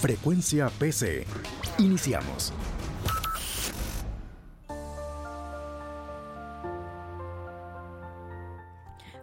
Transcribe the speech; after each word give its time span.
Frecuencia 0.00 0.70
PC. 0.78 1.26
Iniciamos. 1.78 2.52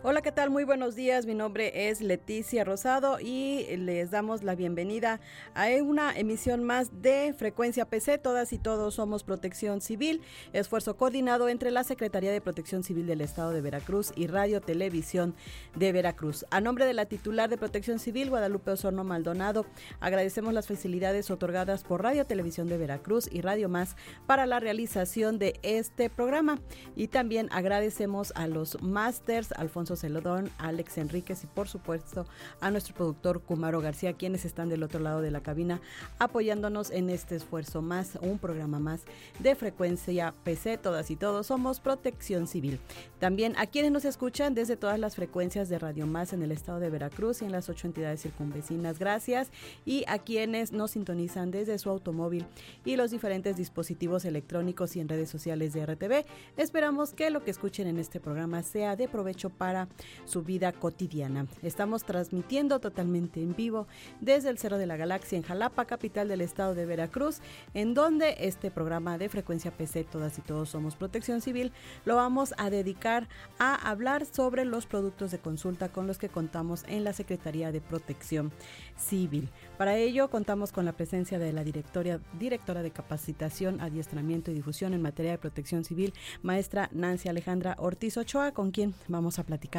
Hola, 0.08 0.22
¿qué 0.22 0.32
tal? 0.32 0.52
Muy 0.52 0.66
buenos 0.66 0.94
días. 0.94 1.26
Mi 1.26 1.34
nombre 1.34 1.90
es 1.90 2.00
Leticia 2.00 2.64
Rosado 2.64 3.20
y 3.20 3.66
les 3.76 4.12
damos 4.12 4.44
la 4.44 4.54
bienvenida 4.54 5.20
a 5.56 5.66
una 5.82 6.16
emisión 6.16 6.64
más 6.64 7.02
de 7.02 7.34
Frecuencia 7.34 7.86
PC. 7.86 8.20
Todas 8.20 8.54
y 8.54 8.60
todos 8.60 8.94
somos 8.94 9.24
Protección 9.24 9.82
Civil, 9.82 10.22
esfuerzo 10.54 10.96
coordinado 10.96 11.50
entre 11.50 11.72
la 11.72 11.84
Secretaría 11.84 12.32
de 12.32 12.40
Protección 12.40 12.84
Civil 12.84 13.08
del 13.08 13.22
Estado 13.22 13.50
de 13.50 13.62
Veracruz 13.62 14.14
y 14.16 14.28
Radio 14.28 14.62
Televisión 14.62 15.34
de 15.76 15.92
Veracruz. 15.92 16.46
A 16.52 16.62
nombre 16.62 16.86
de 16.86 16.94
la 16.94 17.08
titular 17.08 17.50
de 17.50 17.58
Protección 17.58 17.98
Civil, 17.98 18.30
Guadalupe 18.30 18.70
Osorno 18.70 19.04
Maldonado, 19.04 19.66
agradecemos 20.02 20.54
las 20.54 20.68
facilidades 20.68 21.32
otorgadas 21.32 21.84
por 21.84 22.04
Radio 22.04 22.28
Televisión 22.28 22.68
de 22.68 22.78
Veracruz 22.78 23.28
y 23.32 23.42
Radio 23.42 23.70
Más 23.70 23.96
para 24.28 24.46
la 24.46 24.60
realización 24.60 25.40
de 25.40 25.60
este 25.64 26.12
programa. 26.12 26.60
Y 26.96 27.08
también 27.08 27.50
agradecemos 27.52 28.34
a 28.36 28.46
los 28.46 28.80
másters 28.84 29.52
Alfonso 29.54 29.95
Celodón, 29.96 30.50
Alex 30.58 30.98
Enríquez 30.98 31.44
y 31.44 31.48
por 31.48 31.68
supuesto 31.68 32.26
a 32.62 32.72
nuestro 32.72 32.96
productor 32.96 33.42
Kumaro 33.42 33.82
García, 33.82 34.14
quienes 34.14 34.46
están 34.46 34.70
del 34.70 34.84
otro 34.84 35.00
lado 35.00 35.22
de 35.22 35.32
la 35.32 35.42
cabina 35.42 35.82
apoyándonos 36.20 36.92
en 36.92 37.10
este 37.10 37.36
esfuerzo 37.36 37.82
más, 37.82 38.18
un 38.22 38.40
programa 38.40 38.80
más 38.80 39.02
de 39.40 39.56
frecuencia 39.56 40.34
PC, 40.44 40.78
todas 40.78 41.12
y 41.12 41.16
todos 41.16 41.48
somos 41.48 41.80
protección 41.80 42.48
civil. 42.48 42.80
También 43.20 43.56
a 43.58 43.68
quienes 43.68 43.92
nos 43.92 44.06
escuchan 44.06 44.54
desde 44.54 44.78
todas 44.78 45.00
las 45.00 45.16
frecuencias 45.16 45.70
de 45.70 45.80
Radio 45.80 46.08
Más 46.08 46.34
en 46.34 46.44
el 46.44 46.52
estado 46.52 46.80
de 46.80 46.90
Veracruz 46.90 47.42
y 47.42 47.46
en 47.46 47.52
las 47.52 47.70
ocho 47.70 47.88
entidades 47.88 48.22
circunvecinas, 48.22 49.00
gracias. 49.00 49.52
Y 49.86 50.04
a 50.08 50.20
quienes 50.20 50.72
nos 50.72 50.92
sintonizan 50.92 51.52
desde 51.52 51.78
su 51.78 51.90
automóvil 51.90 52.46
y 52.84 52.96
los 52.96 53.12
diferentes 53.12 53.58
dispositivos 53.58 54.26
electrónicos 54.26 54.96
y 54.96 55.00
en 55.00 55.10
redes 55.10 55.30
sociales 55.30 55.74
de 55.74 55.86
RTV, 55.86 56.26
esperamos 56.58 57.14
que 57.14 57.30
lo 57.30 57.44
que 57.44 57.52
escuchen 57.52 57.88
en 57.88 58.00
este 58.00 58.20
programa 58.20 58.64
sea 58.64 58.96
de 58.96 59.08
provecho 59.08 59.50
para 59.50 59.85
su 60.26 60.44
vida 60.44 60.72
cotidiana. 60.72 61.48
Estamos 61.62 62.04
transmitiendo 62.04 62.80
totalmente 62.80 63.42
en 63.42 63.56
vivo 63.56 63.88
desde 64.22 64.50
el 64.50 64.58
Cerro 64.58 64.78
de 64.78 64.88
la 64.88 64.98
Galaxia 64.98 65.38
en 65.38 65.44
Jalapa, 65.44 65.86
capital 65.86 66.28
del 66.28 66.42
estado 66.42 66.76
de 66.76 66.86
Veracruz, 66.86 67.40
en 67.74 67.94
donde 67.94 68.36
este 68.40 68.72
programa 68.72 69.18
de 69.18 69.30
frecuencia 69.30 69.72
PC, 69.72 70.04
todas 70.04 70.38
y 70.38 70.42
todos 70.42 70.70
somos 70.70 70.96
protección 70.96 71.42
civil, 71.42 71.72
lo 72.06 72.16
vamos 72.16 72.54
a 72.58 72.70
dedicar 72.70 73.28
a 73.60 73.76
hablar 73.90 74.26
sobre 74.26 74.66
los 74.66 74.86
productos 74.86 75.32
de 75.32 75.40
consulta 75.40 75.90
con 75.90 76.08
los 76.08 76.18
que 76.18 76.30
contamos 76.30 76.84
en 76.88 77.04
la 77.04 77.14
Secretaría 77.14 77.72
de 77.72 77.82
Protección 77.82 78.52
Civil. 78.98 79.50
Para 79.78 79.98
ello 79.98 80.30
contamos 80.30 80.72
con 80.72 80.86
la 80.86 80.94
presencia 80.94 81.38
de 81.38 81.52
la 81.52 81.64
directora, 81.64 82.20
directora 82.40 82.82
de 82.82 82.92
capacitación, 82.92 83.82
adiestramiento 83.82 84.52
y 84.52 84.54
difusión 84.54 84.94
en 84.94 85.02
materia 85.02 85.32
de 85.32 85.38
protección 85.38 85.84
civil, 85.84 86.14
maestra 86.44 86.90
Nancy 86.94 87.30
Alejandra 87.30 87.76
Ortiz 87.78 88.18
Ochoa, 88.18 88.52
con 88.52 88.72
quien 88.72 88.94
vamos 89.08 89.38
a 89.38 89.44
platicar 89.44 89.75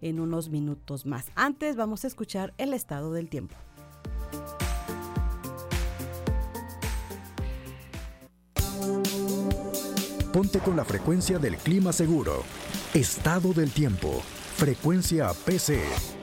en 0.00 0.20
unos 0.20 0.48
minutos 0.48 1.06
más. 1.06 1.30
Antes 1.34 1.76
vamos 1.76 2.04
a 2.04 2.08
escuchar 2.08 2.54
el 2.58 2.74
estado 2.74 3.12
del 3.12 3.28
tiempo. 3.28 3.56
Ponte 10.32 10.58
con 10.58 10.76
la 10.76 10.84
frecuencia 10.84 11.38
del 11.38 11.56
clima 11.56 11.92
seguro. 11.92 12.42
Estado 12.92 13.52
del 13.54 13.70
tiempo. 13.70 14.22
Frecuencia 14.56 15.32
PC. 15.46 16.15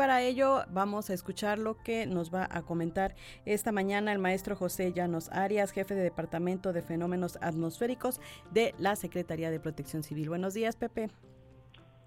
Para 0.00 0.22
ello 0.22 0.62
vamos 0.72 1.10
a 1.10 1.12
escuchar 1.12 1.58
lo 1.58 1.76
que 1.76 2.06
nos 2.06 2.32
va 2.34 2.48
a 2.50 2.62
comentar 2.62 3.14
esta 3.44 3.70
mañana 3.70 4.10
el 4.14 4.18
maestro 4.18 4.56
José 4.56 4.94
Llanos 4.94 5.28
Arias, 5.30 5.72
jefe 5.72 5.94
de 5.94 6.00
Departamento 6.00 6.72
de 6.72 6.80
Fenómenos 6.80 7.36
Atmosféricos 7.42 8.18
de 8.50 8.72
la 8.78 8.96
Secretaría 8.96 9.50
de 9.50 9.60
Protección 9.60 10.02
Civil. 10.02 10.30
Buenos 10.30 10.54
días, 10.54 10.76
Pepe. 10.76 11.10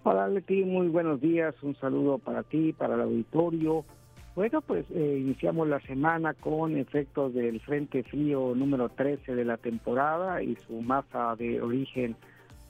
Hola, 0.02 0.26
Leti, 0.26 0.64
muy 0.64 0.88
buenos 0.88 1.20
días. 1.20 1.54
Un 1.62 1.76
saludo 1.76 2.18
para 2.18 2.42
ti, 2.42 2.72
para 2.72 2.96
el 2.96 3.02
auditorio. 3.02 3.84
Bueno, 4.34 4.60
pues 4.60 4.86
eh, 4.90 5.18
iniciamos 5.20 5.68
la 5.68 5.78
semana 5.82 6.34
con 6.34 6.76
efectos 6.76 7.32
del 7.32 7.60
Frente 7.60 8.02
Frío 8.02 8.56
número 8.56 8.88
13 8.88 9.36
de 9.36 9.44
la 9.44 9.56
temporada 9.56 10.42
y 10.42 10.56
su 10.66 10.82
masa 10.82 11.36
de 11.36 11.62
origen 11.62 12.16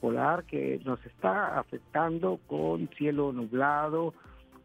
polar 0.02 0.44
que 0.44 0.82
nos 0.84 1.02
está 1.06 1.58
afectando 1.58 2.40
con 2.46 2.90
cielo 2.98 3.32
nublado, 3.32 4.12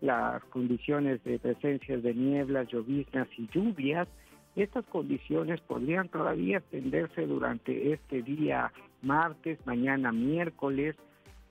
las 0.02 0.44
condiciones 0.46 1.24
de 1.24 1.40
presencia 1.40 1.98
de 1.98 2.14
nieblas, 2.14 2.68
lloviznas 2.70 3.28
y 3.38 3.48
lluvias. 3.48 4.08
Estas 4.56 4.86
condiciones 4.86 5.62
podrían 5.62 6.10
todavía 6.10 6.58
extenderse 6.58 7.26
durante 7.26 7.94
este 7.94 8.22
día 8.22 8.72
martes, 9.02 9.60
mañana 9.66 10.12
miércoles, 10.12 10.96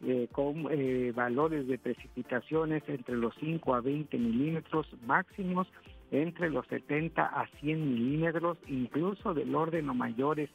eh, 0.04 0.28
con 0.30 0.66
eh, 0.70 1.12
valores 1.14 1.66
de 1.66 1.78
precipitaciones 1.78 2.82
entre 2.86 3.16
los 3.16 3.34
5 3.40 3.74
a 3.74 3.80
20 3.80 4.16
milímetros 4.16 4.86
máximos, 5.04 5.66
entre 6.10 6.50
los 6.50 6.66
70 6.68 7.22
a 7.22 7.46
100 7.60 7.94
milímetros, 7.94 8.58
incluso 8.68 9.34
del 9.34 9.54
orden 9.54 9.90
o 9.90 9.94
mayores 9.94 10.50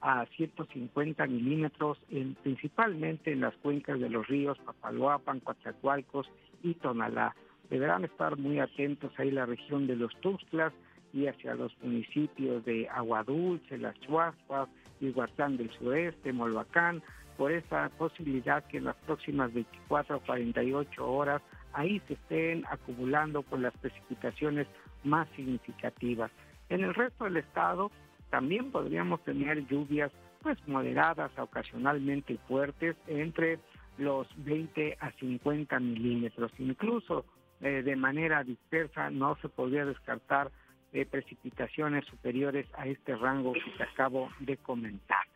a 0.00 0.26
150 0.36 1.26
milímetros, 1.26 1.98
en, 2.10 2.34
principalmente 2.42 3.32
en 3.32 3.40
las 3.40 3.54
cuencas 3.56 3.98
de 4.00 4.08
los 4.08 4.26
ríos 4.26 4.58
Papaloapan, 4.58 5.40
Coatzacoalcos 5.40 6.28
y 6.62 6.74
Tonalá. 6.74 7.34
Deberán 7.70 8.04
estar 8.04 8.36
muy 8.36 8.60
atentos 8.60 9.12
ahí 9.18 9.30
la 9.30 9.46
región 9.46 9.86
de 9.86 9.96
los 9.96 10.14
Tuxtlas 10.20 10.72
y 11.12 11.26
hacia 11.26 11.54
los 11.54 11.76
municipios 11.82 12.64
de 12.64 12.88
Aguadulce, 12.88 13.78
Las 13.78 13.98
Chuaspas, 14.00 14.68
Iguazán 15.00 15.56
del 15.56 15.70
Sureste, 15.72 16.32
Molbacán, 16.32 17.02
por 17.36 17.52
esa 17.52 17.88
posibilidad 17.90 18.64
que 18.64 18.78
en 18.78 18.84
las 18.84 18.96
próximas 18.96 19.52
24 19.52 20.16
a 20.16 20.20
48 20.20 21.10
horas 21.10 21.40
ahí 21.72 22.00
se 22.08 22.14
estén 22.14 22.64
acumulando 22.68 23.42
con 23.42 23.62
las 23.62 23.76
precipitaciones 23.78 24.66
más 25.04 25.28
significativas. 25.36 26.30
En 26.68 26.82
el 26.82 26.94
resto 26.94 27.24
del 27.24 27.36
estado 27.36 27.90
también 28.30 28.70
podríamos 28.70 29.22
tener 29.24 29.66
lluvias 29.66 30.10
pues 30.42 30.58
moderadas, 30.66 31.30
ocasionalmente 31.38 32.38
fuertes, 32.46 32.96
entre 33.06 33.58
los 33.98 34.26
20 34.44 34.96
a 35.00 35.10
50 35.12 35.78
milímetros. 35.80 36.52
Incluso 36.58 37.24
eh, 37.60 37.82
de 37.82 37.96
manera 37.96 38.44
dispersa 38.44 39.10
no 39.10 39.36
se 39.42 39.48
podría 39.48 39.84
descartar 39.84 40.50
eh, 40.92 41.04
precipitaciones 41.04 42.06
superiores 42.06 42.66
a 42.76 42.86
este 42.86 43.14
rango 43.16 43.52
que 43.52 43.70
te 43.76 43.82
acabo 43.82 44.30
de 44.40 44.56
comentar. 44.56 45.26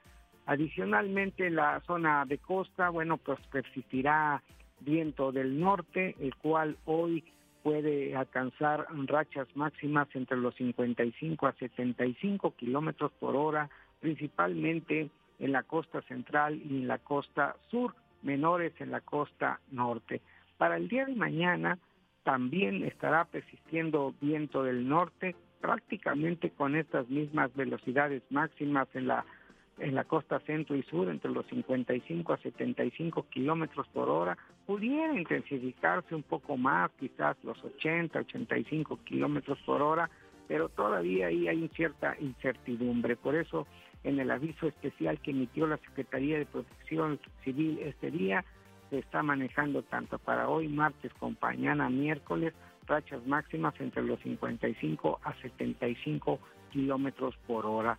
Adicionalmente, 0.47 1.51
la 1.51 1.81
zona 1.87 2.25
de 2.25 2.39
costa, 2.39 2.89
bueno, 2.89 3.17
pues 3.17 3.39
persistirá 3.51 4.43
viento 4.81 5.31
del 5.31 5.61
norte, 5.61 6.17
el 6.21 6.35
cual 6.37 6.77
hoy 6.85 7.25
puede 7.63 8.17
alcanzar 8.17 8.87
rachas 9.07 9.47
máximas 9.55 10.09
entre 10.15 10.37
los 10.37 10.55
55 10.57 11.47
a 11.47 11.53
75 11.53 12.57
kilómetros 12.57 13.13
por 13.21 13.37
hora, 13.37 13.71
principalmente 14.01 15.11
en 15.39 15.53
la 15.53 15.63
costa 15.63 16.03
central 16.03 16.61
y 16.65 16.81
en 16.81 16.89
la 16.89 16.99
costa 16.99 17.57
sur, 17.71 17.95
menores 18.23 18.73
en 18.81 18.91
la 18.91 19.01
costa 19.01 19.61
norte. 19.71 20.21
Para 20.59 20.77
el 20.77 20.89
día 20.89 21.07
de 21.07 21.15
mañana 21.15 21.79
también 22.23 22.85
estará 22.85 23.25
persistiendo 23.25 24.15
viento 24.21 24.63
del 24.63 24.89
norte, 24.89 25.35
prácticamente 25.61 26.51
con 26.51 26.77
estas 26.77 27.09
mismas 27.09 27.55
velocidades 27.55 28.23
máximas 28.31 28.89
en 28.95 29.09
la 29.09 29.25
en 29.79 29.95
la 29.95 30.05
costa 30.05 30.39
centro 30.41 30.77
y 30.77 30.83
sur 30.85 31.09
entre 31.09 31.31
los 31.31 31.47
55 31.47 32.33
a 32.33 32.37
75 32.39 33.27
kilómetros 33.31 33.89
por 33.89 34.09
hora, 34.09 34.37
pudiera 34.67 35.15
intensificarse 35.15 36.15
un 36.15 36.23
poco 36.23 36.57
más, 36.57 36.91
quizás 36.99 37.37
los 37.43 37.63
80, 37.65 38.19
85 38.19 39.01
kilómetros 39.05 39.59
por 39.65 39.83
hora, 39.83 40.11
pero 40.47 40.69
todavía 40.69 41.29
ahí 41.29 41.49
hay 41.49 41.69
cierta 41.75 42.17
incertidumbre. 42.21 43.17
Por 43.17 43.35
eso, 43.35 43.67
en 44.05 44.19
el 44.19 44.31
aviso 44.31 44.67
especial 44.67 45.21
que 45.21 45.31
emitió 45.31 45.67
la 45.67 45.79
Secretaría 45.79 46.39
de 46.39 46.47
Protección 46.47 47.21
Civil 47.45 47.79
este 47.83 48.11
día, 48.11 48.45
se 48.91 48.99
está 48.99 49.23
manejando 49.23 49.83
tanto 49.83 50.19
para 50.19 50.49
hoy 50.49 50.69
martes 50.69 51.13
como 51.15 51.37
mañana 51.41 51.89
miércoles 51.89 52.53
rachas 52.87 53.25
máximas 53.27 53.75
entre 53.81 54.03
los 54.03 54.21
55 54.21 55.21
a 55.23 55.35
75 55.41 56.39
kilómetros 56.71 57.37
por 57.47 57.65
hora. 57.65 57.99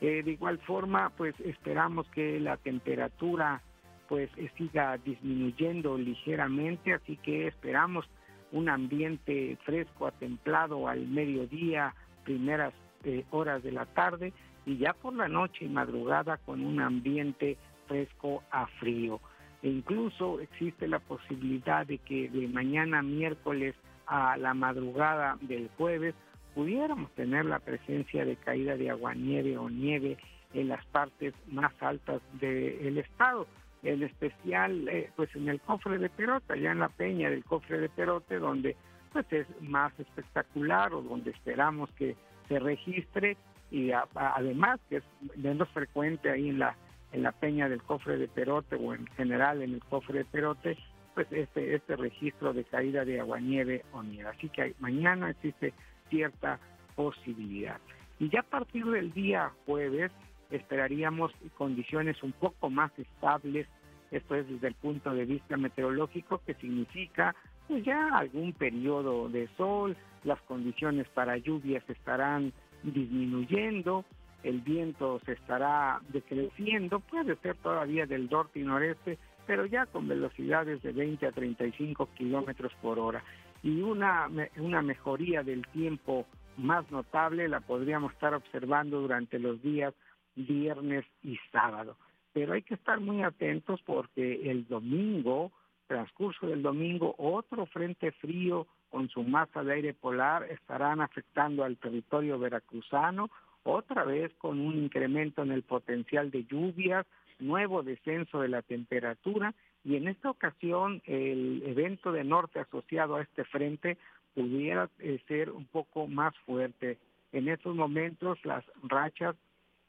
Eh, 0.00 0.22
de 0.22 0.32
igual 0.32 0.58
forma, 0.58 1.10
pues 1.16 1.34
esperamos 1.40 2.06
que 2.08 2.38
la 2.40 2.56
temperatura 2.56 3.62
pues 4.08 4.30
siga 4.58 4.98
disminuyendo 4.98 5.96
ligeramente, 5.96 6.92
así 6.92 7.16
que 7.16 7.46
esperamos 7.46 8.04
un 8.50 8.68
ambiente 8.68 9.56
fresco 9.64 10.06
a 10.06 10.12
templado 10.12 10.86
al 10.86 11.06
mediodía, 11.06 11.94
primeras 12.24 12.74
eh, 13.04 13.24
horas 13.30 13.62
de 13.62 13.72
la 13.72 13.86
tarde 13.86 14.32
y 14.66 14.76
ya 14.78 14.92
por 14.92 15.14
la 15.14 15.28
noche 15.28 15.64
y 15.64 15.68
madrugada 15.68 16.36
con 16.38 16.64
un 16.64 16.80
ambiente 16.80 17.56
fresco 17.86 18.42
a 18.50 18.66
frío. 18.78 19.20
E 19.62 19.68
incluso 19.68 20.40
existe 20.40 20.88
la 20.88 20.98
posibilidad 20.98 21.86
de 21.86 21.98
que 21.98 22.28
de 22.28 22.48
mañana 22.48 23.02
miércoles 23.02 23.74
a 24.06 24.36
la 24.36 24.54
madrugada 24.54 25.38
del 25.40 25.70
jueves 25.76 26.14
pudiéramos 26.54 27.10
tener 27.12 27.44
la 27.44 27.60
presencia 27.60 28.24
de 28.24 28.36
caída 28.36 28.76
de 28.76 28.90
agua 28.90 29.14
nieve 29.14 29.56
o 29.56 29.70
nieve 29.70 30.18
en 30.52 30.68
las 30.68 30.84
partes 30.86 31.34
más 31.46 31.72
altas 31.80 32.20
del 32.34 32.98
estado, 32.98 33.46
en 33.82 34.02
especial 34.02 34.88
eh, 34.88 35.10
pues 35.16 35.34
en 35.34 35.48
el 35.48 35.60
cofre 35.60 35.98
de 35.98 36.10
Perote, 36.10 36.52
allá 36.52 36.72
en 36.72 36.80
la 36.80 36.88
peña 36.88 37.30
del 37.30 37.44
cofre 37.44 37.78
de 37.78 37.88
Perote, 37.88 38.38
donde 38.38 38.76
pues 39.12 39.26
es 39.32 39.46
más 39.60 39.98
espectacular 39.98 40.92
o 40.92 41.02
donde 41.02 41.30
esperamos 41.30 41.90
que 41.92 42.16
se 42.48 42.58
registre 42.58 43.36
y 43.72 43.90
además 43.90 44.78
que 44.88 44.98
es 44.98 45.04
menos 45.34 45.68
frecuente 45.70 46.30
ahí 46.30 46.50
en 46.50 46.58
la 46.58 46.76
en 47.12 47.22
la 47.22 47.32
peña 47.32 47.68
del 47.68 47.82
cofre 47.82 48.16
de 48.16 48.28
Perote 48.28 48.76
o 48.76 48.94
en 48.94 49.06
general 49.08 49.62
en 49.62 49.74
el 49.74 49.84
cofre 49.84 50.20
de 50.20 50.24
Perote, 50.26 50.78
pues 51.14 51.26
este 51.30 51.74
este 51.74 51.96
registro 51.96 52.52
de 52.52 52.64
caída 52.64 53.04
de 53.04 53.20
aguanieve 53.20 53.84
o 53.92 54.02
nieve. 54.02 54.28
Así 54.28 54.48
que 54.50 54.74
mañana 54.78 55.30
existe 55.30 55.72
cierta 56.10 56.58
posibilidad. 56.94 57.78
Y 58.18 58.28
ya 58.28 58.40
a 58.40 58.44
partir 58.44 58.84
del 58.84 59.12
día 59.12 59.52
jueves 59.66 60.12
esperaríamos 60.50 61.32
condiciones 61.56 62.22
un 62.22 62.32
poco 62.32 62.68
más 62.68 62.92
estables, 62.98 63.66
esto 64.10 64.34
es 64.34 64.46
desde 64.48 64.68
el 64.68 64.74
punto 64.74 65.14
de 65.14 65.24
vista 65.24 65.56
meteorológico, 65.56 66.42
que 66.44 66.54
significa 66.54 67.34
pues 67.68 67.84
ya 67.84 68.18
algún 68.18 68.52
periodo 68.52 69.30
de 69.30 69.48
sol, 69.56 69.96
las 70.24 70.40
condiciones 70.42 71.08
para 71.08 71.38
lluvias 71.38 71.82
estarán 71.88 72.52
disminuyendo, 72.82 74.04
el 74.42 74.60
viento 74.60 75.20
se 75.24 75.32
estará 75.32 76.00
decreciendo, 76.08 77.00
puede 77.00 77.36
ser 77.36 77.56
todavía 77.56 78.06
del 78.06 78.28
norte 78.28 78.60
y 78.60 78.64
noreste, 78.64 79.18
pero 79.46 79.66
ya 79.66 79.86
con 79.86 80.08
velocidades 80.08 80.82
de 80.82 80.92
20 80.92 81.26
a 81.26 81.32
35 81.32 82.08
kilómetros 82.14 82.72
por 82.80 82.98
hora. 82.98 83.22
Y 83.62 83.80
una, 83.82 84.28
una 84.56 84.82
mejoría 84.82 85.42
del 85.42 85.66
tiempo 85.68 86.26
más 86.56 86.90
notable 86.90 87.48
la 87.48 87.60
podríamos 87.60 88.12
estar 88.12 88.34
observando 88.34 89.00
durante 89.00 89.38
los 89.38 89.62
días 89.62 89.94
viernes 90.34 91.04
y 91.22 91.38
sábado. 91.50 91.96
Pero 92.32 92.54
hay 92.54 92.62
que 92.62 92.74
estar 92.74 92.98
muy 93.00 93.22
atentos 93.22 93.80
porque 93.84 94.50
el 94.50 94.66
domingo, 94.66 95.52
transcurso 95.86 96.46
del 96.46 96.62
domingo, 96.62 97.14
otro 97.18 97.66
frente 97.66 98.10
frío 98.12 98.66
con 98.92 99.08
su 99.08 99.22
masa 99.22 99.64
de 99.64 99.72
aire 99.72 99.94
polar 99.94 100.44
estarán 100.50 101.00
afectando 101.00 101.64
al 101.64 101.78
territorio 101.78 102.38
veracruzano, 102.38 103.30
otra 103.62 104.04
vez 104.04 104.30
con 104.34 104.60
un 104.60 104.76
incremento 104.76 105.42
en 105.42 105.50
el 105.50 105.62
potencial 105.62 106.30
de 106.30 106.44
lluvias, 106.44 107.06
nuevo 107.38 107.82
descenso 107.82 108.42
de 108.42 108.48
la 108.48 108.60
temperatura 108.60 109.54
y 109.82 109.96
en 109.96 110.08
esta 110.08 110.28
ocasión 110.28 111.00
el 111.06 111.62
evento 111.64 112.12
de 112.12 112.22
norte 112.22 112.60
asociado 112.60 113.16
a 113.16 113.22
este 113.22 113.44
frente 113.44 113.96
pudiera 114.34 114.90
eh, 114.98 115.18
ser 115.26 115.50
un 115.50 115.64
poco 115.64 116.06
más 116.06 116.36
fuerte. 116.44 116.98
En 117.32 117.48
estos 117.48 117.74
momentos 117.74 118.44
las 118.44 118.62
rachas 118.82 119.36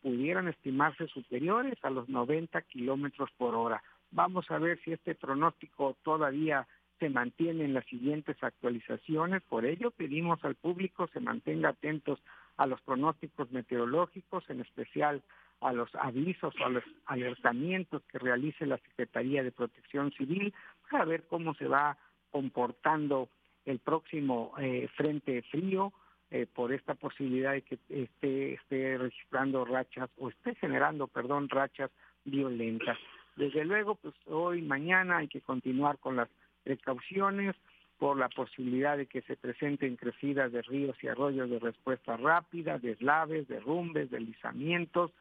pudieran 0.01 0.47
estimarse 0.47 1.07
superiores 1.07 1.75
a 1.83 1.89
los 1.89 2.07
90 2.07 2.61
kilómetros 2.61 3.29
por 3.37 3.53
hora. 3.53 3.83
Vamos 4.11 4.49
a 4.49 4.59
ver 4.59 4.79
si 4.85 4.93
este 4.93 5.13
pronóstico 5.13 5.97
todavía 6.03 6.65
se 6.99 7.09
mantiene 7.09 7.65
en 7.65 7.73
las 7.73 7.85
siguientes 7.85 8.37
actualizaciones. 8.41 9.41
Por 9.43 9.65
ello 9.65 9.91
pedimos 9.91 10.43
al 10.43 10.55
público 10.55 11.07
se 11.07 11.19
mantenga 11.19 11.69
atentos 11.69 12.19
a 12.57 12.65
los 12.65 12.81
pronósticos 12.81 13.51
meteorológicos, 13.51 14.49
en 14.49 14.61
especial 14.61 15.21
a 15.61 15.73
los 15.73 15.93
avisos 15.95 16.53
o 16.59 16.65
a 16.65 16.69
los 16.69 16.83
alertamientos 17.05 18.03
que 18.11 18.19
realice 18.19 18.65
la 18.65 18.77
Secretaría 18.77 19.43
de 19.43 19.51
Protección 19.51 20.11
Civil 20.11 20.53
para 20.89 21.05
ver 21.05 21.23
cómo 21.27 21.53
se 21.55 21.67
va 21.67 21.97
comportando 22.31 23.29
el 23.65 23.79
próximo 23.79 24.53
eh, 24.59 24.89
frente 24.95 25.41
frío 25.43 25.93
eh, 26.31 26.47
por 26.53 26.73
esta 26.73 26.95
posibilidad 26.95 27.53
de 27.53 27.61
que 27.61 27.79
esté, 27.89 28.53
esté 28.53 28.97
registrando 28.97 29.63
rachas 29.65 30.09
o 30.17 30.29
esté 30.29 30.55
generando, 30.55 31.07
perdón, 31.07 31.47
rachas 31.47 31.91
violentas. 32.25 32.97
Desde 33.35 33.63
luego, 33.65 33.95
pues 33.95 34.13
hoy, 34.27 34.61
mañana 34.61 35.17
hay 35.17 35.27
que 35.27 35.41
continuar 35.41 35.97
con 35.99 36.15
las 36.15 36.29
precauciones 36.63 37.55
por 38.03 38.17
la 38.17 38.29
posibilidad 38.29 38.97
de 38.97 39.05
que 39.05 39.21
se 39.21 39.37
presenten 39.37 39.95
crecidas 39.95 40.51
de 40.51 40.61
ríos 40.61 40.97
y 41.01 41.07
arroyos 41.07 41.49
de 41.49 41.59
respuesta 41.59 42.17
rápida, 42.17 42.77
deslaves, 42.77 43.47
derrumbes, 43.47 44.11
deslizamientos, 44.11 45.11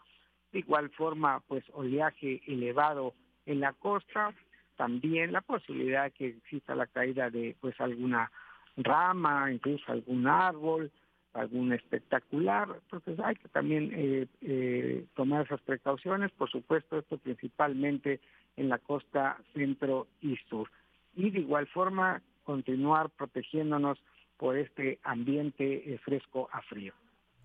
de 0.53 0.61
igual 0.61 0.91
forma 0.91 1.41
pues 1.47 1.65
oleaje 1.75 2.43
elevado 2.47 3.15
en 3.47 3.61
la 3.61 3.73
costa, 3.73 4.35
también 4.77 5.33
la 5.33 5.43
posibilidad 5.43 6.05
de 6.05 6.11
que 6.11 6.27
exista 6.29 6.75
la 6.75 6.87
caída 6.87 7.31
de 7.31 7.57
pues 7.61 7.81
alguna 7.81 8.31
rama, 8.77 9.53
incluso 9.53 9.93
algún 9.93 10.27
árbol, 10.27 10.91
algún 11.35 11.73
espectacular, 11.73 12.69
entonces 12.83 13.19
hay 13.25 13.37
que 13.37 13.49
también 13.49 13.91
eh, 13.95 14.27
eh, 14.41 15.05
tomar 15.15 15.47
esas 15.47 15.61
precauciones, 15.61 16.31
por 16.33 16.51
supuesto 16.51 16.99
esto 16.99 17.17
principalmente 17.19 18.21
en 18.57 18.69
la 18.69 18.79
costa 18.79 19.39
centro 19.55 20.09
y 20.21 20.37
sur 20.49 20.69
y 21.15 21.31
de 21.31 21.41
igual 21.41 21.67
forma 21.69 22.23
continuar 22.45 23.11
protegiéndonos 23.11 23.99
por 24.37 24.57
este 24.57 24.99
ambiente 25.05 25.95
eh, 25.95 25.99
fresco 25.99 26.49
a 26.53 26.63
frío. 26.63 26.93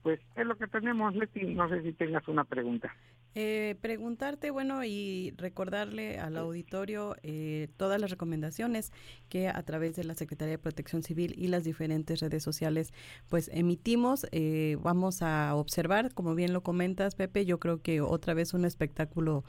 Pues 0.01 0.19
es 0.35 0.45
lo 0.45 0.57
que 0.57 0.67
tenemos, 0.67 1.15
Leti. 1.15 1.53
No 1.53 1.69
sé 1.69 1.83
si 1.83 1.93
tengas 1.93 2.27
una 2.27 2.43
pregunta. 2.43 2.95
Eh, 3.35 3.75
preguntarte, 3.81 4.49
bueno, 4.49 4.83
y 4.83 5.31
recordarle 5.37 6.17
al 6.17 6.37
auditorio 6.37 7.15
eh, 7.21 7.67
todas 7.77 8.01
las 8.01 8.09
recomendaciones 8.09 8.91
que 9.29 9.47
a 9.47 9.61
través 9.61 9.95
de 9.95 10.05
la 10.05 10.15
Secretaría 10.15 10.53
de 10.53 10.57
Protección 10.57 11.03
Civil 11.03 11.35
y 11.37 11.49
las 11.49 11.63
diferentes 11.63 12.19
redes 12.19 12.41
sociales, 12.41 12.93
pues 13.29 13.51
emitimos. 13.53 14.25
vamos 14.79 15.21
a 15.21 15.53
observar, 15.53 16.13
como 16.15 16.33
bien 16.33 16.51
lo 16.51 16.61
comentas, 16.61 17.13
Pepe, 17.13 17.45
yo 17.45 17.59
creo 17.59 17.81
que 17.81 18.01
otra 18.01 18.33
vez 18.33 18.55
un 18.55 18.65
espectáculo 18.65 19.43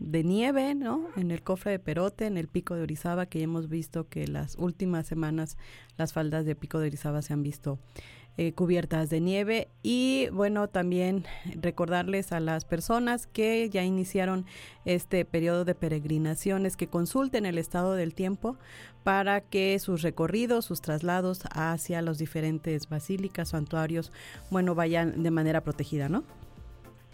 de 0.00 0.24
nieve, 0.24 0.74
¿no? 0.74 1.08
En 1.16 1.30
el 1.30 1.42
cofre 1.42 1.72
de 1.72 1.78
Perote, 1.78 2.26
en 2.26 2.38
el 2.38 2.48
pico 2.48 2.74
de 2.74 2.82
Orizaba, 2.82 3.26
que 3.26 3.42
hemos 3.42 3.68
visto 3.68 4.08
que 4.08 4.26
las 4.26 4.56
últimas 4.56 5.06
semanas 5.06 5.56
las 5.96 6.12
faldas 6.12 6.46
de 6.46 6.56
pico 6.56 6.80
de 6.80 6.88
Orizaba 6.88 7.22
se 7.22 7.34
han 7.34 7.42
visto 7.42 7.78
eh, 8.38 8.52
cubiertas 8.52 9.10
de 9.10 9.20
nieve. 9.20 9.68
Y 9.82 10.28
bueno, 10.32 10.68
también 10.68 11.26
recordarles 11.60 12.32
a 12.32 12.40
las 12.40 12.64
personas 12.64 13.26
que 13.26 13.68
ya 13.68 13.84
iniciaron 13.84 14.46
este 14.86 15.26
periodo 15.26 15.66
de 15.66 15.74
peregrinaciones 15.74 16.78
que 16.78 16.86
consulten 16.86 17.44
el 17.44 17.58
estado 17.58 17.92
del 17.94 18.14
tiempo 18.14 18.56
para 19.04 19.42
que 19.42 19.78
sus 19.78 20.00
recorridos, 20.00 20.64
sus 20.64 20.80
traslados 20.80 21.42
hacia 21.52 22.00
los 22.00 22.16
diferentes 22.16 22.88
basílicas, 22.88 23.50
santuarios, 23.50 24.10
bueno, 24.50 24.74
vayan 24.74 25.22
de 25.22 25.30
manera 25.30 25.60
protegida, 25.60 26.08
¿no? 26.08 26.24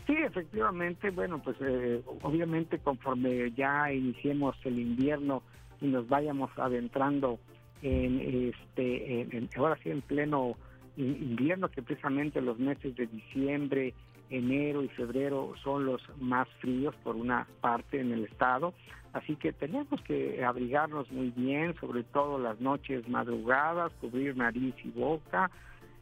Sí, 0.07 0.15
efectivamente, 0.15 1.11
bueno, 1.11 1.43
pues 1.43 1.57
eh, 1.61 2.01
obviamente 2.23 2.79
conforme 2.79 3.51
ya 3.53 3.93
iniciemos 3.93 4.55
el 4.65 4.79
invierno 4.79 5.43
y 5.81 5.87
nos 5.87 6.09
vayamos 6.09 6.51
adentrando 6.57 7.41
en 7.83 8.53
este, 8.53 9.23
en, 9.23 9.51
ahora 9.57 9.77
sí 9.83 9.91
en 9.91 10.03
pleno 10.03 10.57
invierno, 10.97 11.69
que 11.69 11.83
precisamente 11.83 12.41
los 12.41 12.59
meses 12.59 12.95
de 12.95 13.07
diciembre, 13.07 13.95
enero 14.31 14.83
y 14.83 14.89
febrero 14.89 15.53
son 15.63 15.85
los 15.85 16.01
más 16.21 16.49
fríos 16.61 16.95
por 17.03 17.17
una 17.17 17.47
parte 17.61 18.01
en 18.01 18.13
el 18.13 18.25
estado, 18.25 18.75
así 19.13 19.37
que 19.37 19.53
tenemos 19.53 20.01
que 20.03 20.45
abrigarnos 20.45 21.11
muy 21.11 21.31
bien, 21.37 21.75
sobre 21.81 22.05
todo 22.05 22.39
las 22.39 22.61
noches 22.61 23.09
madrugadas, 23.09 23.93
cubrir 24.01 24.37
nariz 24.37 24.75
y 24.85 24.91
boca, 24.91 25.51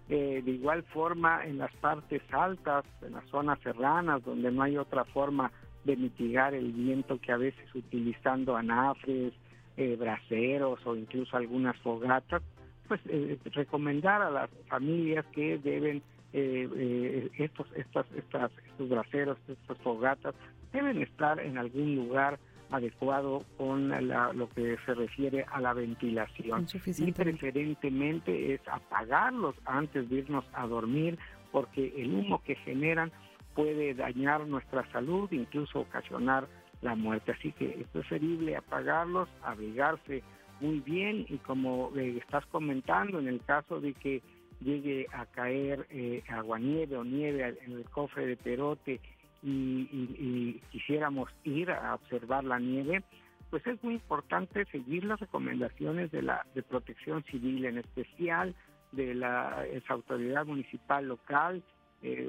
eh, 0.08 0.42
de 0.44 0.50
igual 0.50 0.82
forma, 0.84 1.44
en 1.44 1.58
las 1.58 1.72
partes 1.76 2.22
altas, 2.30 2.84
en 3.02 3.12
las 3.12 3.24
zonas 3.30 3.58
serranas, 3.60 4.22
donde 4.24 4.50
no 4.52 4.62
hay 4.62 4.76
otra 4.76 5.04
forma 5.04 5.50
de 5.84 5.96
mitigar 5.96 6.54
el 6.54 6.72
viento 6.72 7.18
que 7.20 7.32
a 7.32 7.36
veces 7.36 7.74
utilizando 7.74 8.56
anafres, 8.56 9.32
eh, 9.76 9.96
braseros 9.98 10.78
o 10.86 10.94
incluso 10.94 11.36
algunas 11.36 11.76
fogatas, 11.78 12.42
pues 12.86 13.00
eh, 13.08 13.38
recomendar 13.46 14.22
a 14.22 14.30
las 14.30 14.50
familias 14.68 15.24
que 15.32 15.58
deben 15.58 16.02
eh, 16.32 17.30
estos, 17.38 17.66
estas, 17.74 18.06
estas, 18.12 18.50
estos 18.68 18.88
braseros, 18.88 19.38
estas 19.48 19.78
fogatas, 19.78 20.34
deben 20.72 21.02
estar 21.02 21.40
en 21.40 21.58
algún 21.58 21.96
lugar 21.96 22.38
adecuado 22.70 23.44
con 23.56 23.88
lo 23.88 24.48
que 24.50 24.76
se 24.84 24.94
refiere 24.94 25.44
a 25.50 25.60
la 25.60 25.72
ventilación. 25.72 26.66
Y 26.98 27.12
preferentemente 27.12 28.54
es 28.54 28.60
apagarlos 28.68 29.54
antes 29.64 30.08
de 30.08 30.16
irnos 30.16 30.44
a 30.52 30.66
dormir 30.66 31.18
porque 31.52 31.92
el 31.96 32.12
humo 32.12 32.42
que 32.42 32.56
generan 32.56 33.12
puede 33.54 33.94
dañar 33.94 34.46
nuestra 34.46 34.90
salud, 34.90 35.30
incluso 35.30 35.80
ocasionar 35.80 36.48
la 36.82 36.94
muerte. 36.94 37.32
Así 37.32 37.52
que 37.52 37.80
es 37.80 37.88
preferible 37.88 38.56
apagarlos, 38.56 39.28
abrigarse 39.42 40.22
muy 40.60 40.80
bien 40.80 41.26
y 41.28 41.38
como 41.38 41.92
eh, 41.96 42.18
estás 42.18 42.44
comentando, 42.46 43.18
en 43.18 43.28
el 43.28 43.40
caso 43.42 43.80
de 43.80 43.94
que 43.94 44.22
llegue 44.60 45.06
a 45.12 45.26
caer 45.26 45.86
eh, 45.90 46.22
aguanieve 46.28 46.96
o 46.96 47.04
nieve 47.04 47.56
en 47.64 47.72
el 47.72 47.84
cofre 47.90 48.26
de 48.26 48.36
perote 48.36 49.00
y, 49.44 50.60
quisiéramos 50.70 51.30
ir 51.44 51.70
a 51.70 51.94
observar 51.94 52.44
la 52.44 52.58
nieve, 52.58 53.02
pues 53.50 53.66
es 53.66 53.82
muy 53.84 53.94
importante 53.94 54.64
seguir 54.66 55.04
las 55.04 55.20
recomendaciones 55.20 56.10
de 56.10 56.22
la 56.22 56.46
de 56.54 56.62
Protección 56.62 57.22
Civil, 57.24 57.64
en 57.66 57.78
especial 57.78 58.54
de 58.92 59.14
la 59.14 59.64
autoridad 59.88 60.46
municipal 60.46 61.06
local 61.06 61.62
eh, 62.02 62.28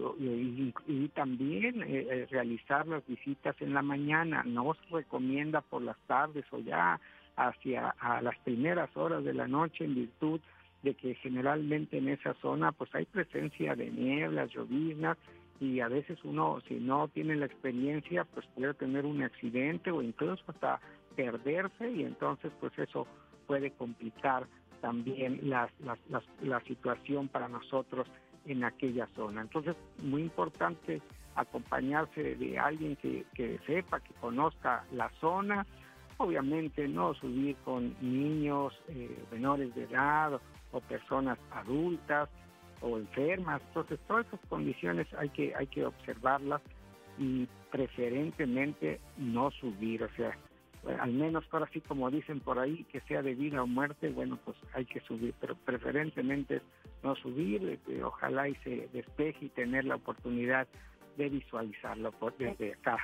y, 0.88 1.08
también 1.10 1.84
eh, 1.84 2.08
eh, 2.10 2.28
realizar 2.32 2.88
las 2.88 3.06
visitas 3.08 3.56
en 3.60 3.74
la 3.74 3.82
mañana. 3.82 4.44
No 4.46 4.74
se 4.74 4.96
recomienda 4.96 5.62
por 5.62 5.82
las 5.82 5.98
tardes 6.08 6.46
o 6.52 6.60
ya 6.60 7.00
hacia 7.36 7.90
a 8.00 8.22
las 8.22 8.38
primeras 8.40 8.96
horas 8.96 9.26
de 9.26 9.34
la 9.34 9.48
noche 9.48 9.84
en 9.84 9.96
virtud 9.96 10.40
de 10.82 10.94
que 10.94 11.16
generalmente 11.16 11.98
en 11.98 12.08
esa 12.08 12.34
zona 12.36 12.72
pues 12.72 12.94
hay 12.96 13.06
presencia 13.06 13.76
de 13.76 13.92
nieblas, 13.92 14.50
lloviznas 14.52 15.18
y 15.60 15.80
a 15.80 15.88
veces 15.88 16.20
uno 16.24 16.60
si 16.68 16.76
no 16.76 17.08
tiene 17.08 17.36
la 17.36 17.46
experiencia 17.46 18.26
pues 18.26 18.46
puede 18.56 18.74
tener 18.74 19.06
un 19.06 19.24
accidente 19.24 19.92
o 19.92 20.02
incluso 20.02 20.44
hasta 20.48 20.80
perderse 21.16 21.90
y 21.92 22.04
entonces 22.04 22.52
pues 22.60 22.78
eso 22.78 23.08
puede 23.48 23.72
complicar 23.72 24.48
también 24.82 25.40
la, 25.44 25.70
la, 26.42 26.60
situación 26.62 27.28
para 27.28 27.48
nosotros 27.48 28.08
en 28.46 28.64
aquella 28.64 29.08
zona. 29.16 29.42
Entonces, 29.42 29.76
muy 30.04 30.22
importante 30.22 31.02
acompañarse 31.36 32.36
de 32.36 32.60
alguien 32.60 32.96
que, 32.98 33.26
que 33.34 33.60
sepa, 33.66 34.00
que 34.00 34.14
conozca 34.16 34.86
la 34.92 35.10
zona, 35.20 35.66
obviamente 36.18 36.88
no 36.88 37.14
subir 37.16 37.56
con 37.66 37.96
niños 38.00 38.74
eh, 38.90 39.24
menores 39.32 39.74
de 39.76 39.84
edad 39.84 40.40
o 40.72 40.80
personas 40.82 41.38
adultas, 41.52 42.30
o 42.82 42.98
enfermas. 42.98 43.62
Entonces, 43.68 44.00
todas 44.08 44.26
esas 44.28 44.40
condiciones 44.48 45.08
hay 45.16 45.30
que, 45.30 45.54
hay 45.56 45.68
que 45.68 45.86
observarlas 45.86 46.62
y 47.18 47.48
preferentemente 47.72 49.00
no 49.18 49.52
subir, 49.52 50.04
o 50.04 50.10
sea, 50.16 50.38
al 51.00 51.14
menos 51.14 51.44
ahora 51.52 51.70
sí 51.74 51.82
como 51.82 52.12
dicen 52.12 52.40
por 52.40 52.60
ahí, 52.60 52.86
que 52.92 53.02
sea 53.02 53.22
de 53.22 53.34
vida 53.34 53.64
o 53.64 53.68
muerte, 53.68 54.10
bueno, 54.10 54.38
pues 54.44 54.58
hay 54.74 54.86
que 54.86 55.00
subir, 55.02 55.34
pero 55.40 55.56
preferentemente 55.56 56.62
no 57.04 57.16
subir, 57.16 57.80
eh, 57.88 58.04
ojalá 58.04 58.48
y 58.50 58.56
se 58.56 58.88
despeje 58.94 59.46
y 59.46 59.50
tener 59.50 59.86
la 59.86 59.96
oportunidad 59.96 60.68
de 61.18 61.30
visualizarlo 61.30 62.14
desde 62.38 62.74
acá. 62.74 62.98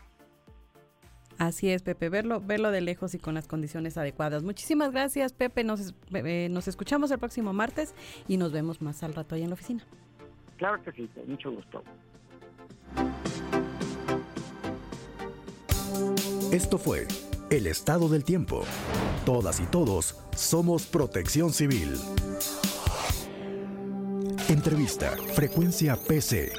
Así 1.42 1.72
es, 1.72 1.82
Pepe, 1.82 2.10
verlo, 2.10 2.40
verlo 2.40 2.70
de 2.70 2.82
lejos 2.82 3.16
y 3.16 3.18
con 3.18 3.34
las 3.34 3.48
condiciones 3.48 3.98
adecuadas. 3.98 4.44
Muchísimas 4.44 4.92
gracias, 4.92 5.34
Pepe. 5.34 5.64
Nos, 5.64 5.96
eh, 6.14 6.50
nos 6.52 6.68
escuchamos 6.68 7.10
el 7.10 7.18
próximo 7.18 7.52
martes 7.52 7.96
y 8.28 8.38
nos 8.38 8.52
vemos 8.52 8.80
más 8.80 9.02
al 9.02 9.16
rato 9.16 9.34
ahí 9.34 9.42
en 9.42 9.50
la 9.50 9.56
oficina. 9.56 9.84
Claro 10.58 10.84
que 10.84 10.92
sí, 10.92 11.10
mucho 11.26 11.52
gusto. 11.52 11.84
Esto 16.52 16.78
fue 16.78 17.08
El 17.50 17.66
Estado 17.66 18.08
del 18.08 18.24
Tiempo. 18.24 18.64
Todas 19.26 19.60
y 19.62 19.66
todos 19.66 20.22
somos 20.36 20.86
protección 20.86 21.52
civil. 21.54 21.96
Entrevista, 24.48 25.18
frecuencia 25.34 25.96
PC. 25.96 26.52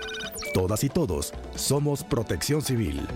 Todas 0.53 0.83
y 0.83 0.89
todos 0.89 1.33
somos 1.55 2.03
protección 2.03 2.63
civil. 2.63 3.07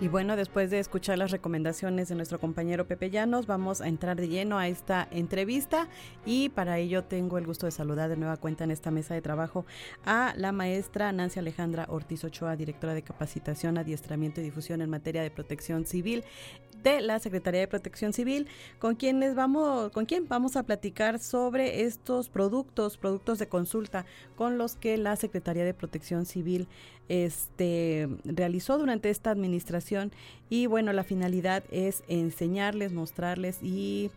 Y 0.00 0.08
bueno, 0.08 0.34
después 0.34 0.70
de 0.70 0.78
escuchar 0.78 1.18
las 1.18 1.30
recomendaciones 1.30 2.08
de 2.08 2.14
nuestro 2.14 2.40
compañero 2.40 2.86
Pepe 2.86 3.10
Llanos, 3.10 3.46
vamos 3.46 3.82
a 3.82 3.88
entrar 3.88 4.16
de 4.16 4.28
lleno 4.28 4.58
a 4.58 4.66
esta 4.66 5.06
entrevista. 5.10 5.88
Y 6.24 6.48
para 6.48 6.78
ello 6.78 7.04
tengo 7.04 7.36
el 7.36 7.46
gusto 7.46 7.66
de 7.66 7.72
saludar 7.72 8.08
de 8.08 8.16
nueva 8.16 8.38
cuenta 8.38 8.64
en 8.64 8.70
esta 8.70 8.90
mesa 8.90 9.12
de 9.12 9.20
trabajo 9.20 9.66
a 10.06 10.32
la 10.38 10.52
maestra 10.52 11.12
Nancy 11.12 11.38
Alejandra 11.38 11.84
Ortiz 11.90 12.24
Ochoa, 12.24 12.56
directora 12.56 12.94
de 12.94 13.02
capacitación, 13.02 13.76
adiestramiento 13.76 14.40
y 14.40 14.44
difusión 14.44 14.80
en 14.80 14.88
materia 14.88 15.20
de 15.20 15.30
protección 15.30 15.84
civil 15.84 16.24
de 16.82 17.00
la 17.00 17.18
Secretaría 17.18 17.60
de 17.60 17.68
Protección 17.68 18.14
Civil, 18.14 18.46
con 18.78 18.94
quienes 18.94 19.34
vamos, 19.34 19.90
con 19.92 20.06
quien 20.06 20.28
vamos 20.28 20.56
a 20.56 20.62
platicar 20.62 21.18
sobre 21.18 21.82
estos 21.82 22.30
productos, 22.30 22.96
productos 22.96 23.38
de 23.38 23.48
consulta 23.48 24.06
con 24.34 24.58
los 24.58 24.76
que 24.76 24.96
la 24.96 25.16
Secretaría 25.16 25.64
de 25.64 25.74
Protección 25.74 26.24
Civil 26.24 26.68
este, 27.08 28.08
realizó 28.24 28.78
durante 28.78 29.10
esta 29.10 29.30
administración 29.30 30.12
y 30.48 30.66
bueno, 30.66 30.92
la 30.92 31.04
finalidad 31.04 31.64
es 31.70 32.02
enseñarles, 32.08 32.92
mostrarles 32.92 33.58
y 33.62 34.10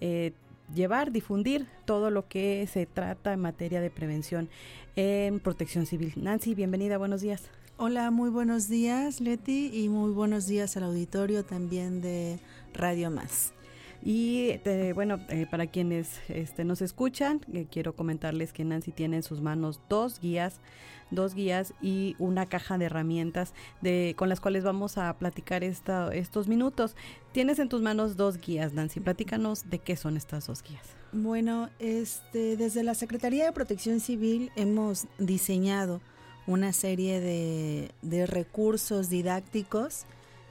eh, 0.00 0.32
llevar, 0.74 1.12
difundir 1.12 1.66
todo 1.84 2.10
lo 2.10 2.28
que 2.28 2.66
se 2.66 2.86
trata 2.86 3.32
en 3.32 3.40
materia 3.40 3.80
de 3.80 3.90
prevención 3.90 4.48
en 4.96 5.40
protección 5.40 5.86
civil. 5.86 6.12
Nancy, 6.16 6.54
bienvenida, 6.54 6.98
buenos 6.98 7.20
días. 7.20 7.50
Hola, 7.76 8.10
muy 8.10 8.28
buenos 8.28 8.68
días 8.68 9.20
Leti 9.20 9.70
y 9.72 9.88
muy 9.88 10.10
buenos 10.10 10.46
días 10.46 10.76
al 10.76 10.84
auditorio 10.84 11.44
también 11.44 12.02
de 12.02 12.38
Radio 12.74 13.10
Más. 13.10 13.54
Y 14.02 14.60
eh, 14.64 14.92
bueno, 14.94 15.18
eh, 15.28 15.46
para 15.50 15.66
quienes 15.66 16.20
este, 16.28 16.64
nos 16.64 16.82
escuchan, 16.82 17.40
quiero 17.70 17.94
comentarles 17.94 18.52
que 18.52 18.64
Nancy 18.64 18.92
tiene 18.92 19.16
en 19.16 19.22
sus 19.22 19.40
manos 19.40 19.80
dos 19.88 20.20
guías 20.20 20.60
dos 21.10 21.34
guías 21.34 21.74
y 21.80 22.16
una 22.18 22.46
caja 22.46 22.78
de 22.78 22.86
herramientas 22.86 23.54
de, 23.80 24.14
con 24.16 24.28
las 24.28 24.40
cuales 24.40 24.64
vamos 24.64 24.98
a 24.98 25.12
platicar 25.18 25.64
esta, 25.64 26.14
estos 26.14 26.48
minutos. 26.48 26.96
Tienes 27.32 27.58
en 27.58 27.68
tus 27.68 27.82
manos 27.82 28.16
dos 28.16 28.38
guías, 28.38 28.72
Nancy. 28.72 29.00
Platícanos 29.00 29.68
de 29.70 29.78
qué 29.78 29.96
son 29.96 30.16
estas 30.16 30.46
dos 30.46 30.62
guías. 30.62 30.82
Bueno, 31.12 31.70
este, 31.78 32.56
desde 32.56 32.82
la 32.82 32.94
Secretaría 32.94 33.44
de 33.44 33.52
Protección 33.52 34.00
Civil 34.00 34.50
hemos 34.56 35.06
diseñado 35.18 36.00
una 36.46 36.72
serie 36.72 37.20
de, 37.20 37.90
de 38.02 38.26
recursos 38.26 39.08
didácticos 39.08 40.06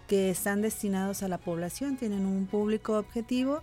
que 0.07 0.29
están 0.29 0.61
destinados 0.61 1.23
a 1.23 1.27
la 1.27 1.37
población, 1.37 1.95
tienen 1.95 2.25
un 2.25 2.47
público 2.47 2.97
objetivo, 2.97 3.61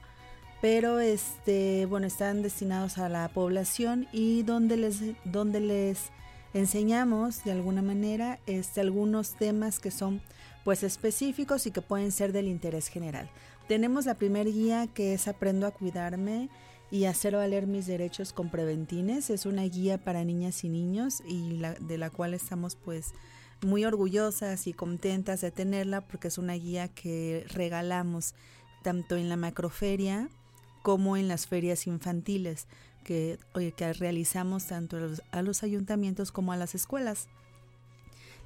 pero 0.63 1.01
este, 1.01 1.87
bueno, 1.87 2.07
están 2.07 2.43
destinados 2.43 2.99
a 2.99 3.09
la 3.09 3.29
población 3.29 4.07
y 4.13 4.43
donde 4.43 4.77
les, 4.77 5.01
donde 5.25 5.61
les 5.61 6.11
enseñamos 6.59 7.45
de 7.45 7.53
alguna 7.53 7.83
manera 7.83 8.39
este, 8.47 8.81
algunos 8.81 9.37
temas 9.37 9.79
que 9.79 9.91
son 9.91 10.23
pues 10.65 10.83
específicos 10.83 11.67
y 11.67 11.71
que 11.71 11.83
pueden 11.83 12.11
ser 12.11 12.33
del 12.33 12.49
interés 12.49 12.89
general. 12.89 13.31
Tenemos 13.69 14.07
la 14.07 14.15
primera 14.15 14.49
guía 14.49 14.87
que 14.87 15.15
es 15.15 15.29
Aprendo 15.29 15.67
a 15.67 15.71
cuidarme 15.71 16.49
y 16.91 17.05
hacer 17.05 17.37
valer 17.37 17.67
mis 17.67 17.87
derechos 17.87 18.33
con 18.33 18.51
preventines. 18.51 19.29
Es 19.29 19.45
una 19.45 19.65
guía 19.65 19.99
para 19.99 20.25
niñas 20.25 20.65
y 20.65 20.69
niños 20.69 21.23
y 21.29 21.61
de 21.81 21.99
la 21.99 22.11
cual 22.11 22.33
estamos 22.33 22.75
pues 22.75 23.13
muy 23.63 23.85
orgullosas 23.85 24.67
y 24.67 24.73
contentas 24.73 25.43
de 25.43 25.51
tenerla 25.51 26.01
porque 26.01 26.29
es 26.29 26.39
una 26.39 26.55
guía 26.55 26.89
que 26.89 27.45
regalamos 27.49 28.35
tanto 28.83 29.17
en 29.17 29.29
la 29.29 29.37
macroferia 29.37 30.31
como 30.83 31.17
en 31.17 31.29
las 31.29 31.47
ferias 31.47 31.87
infantiles 31.87 32.67
que, 33.07 33.39
que 33.77 33.93
realizamos 33.93 34.67
tanto 34.67 34.97
a 35.31 35.43
los, 35.43 35.63
ayuntamientos 35.63 36.33
como 36.33 36.53
a 36.53 36.57
las 36.57 36.75
escuelas. 36.75 37.29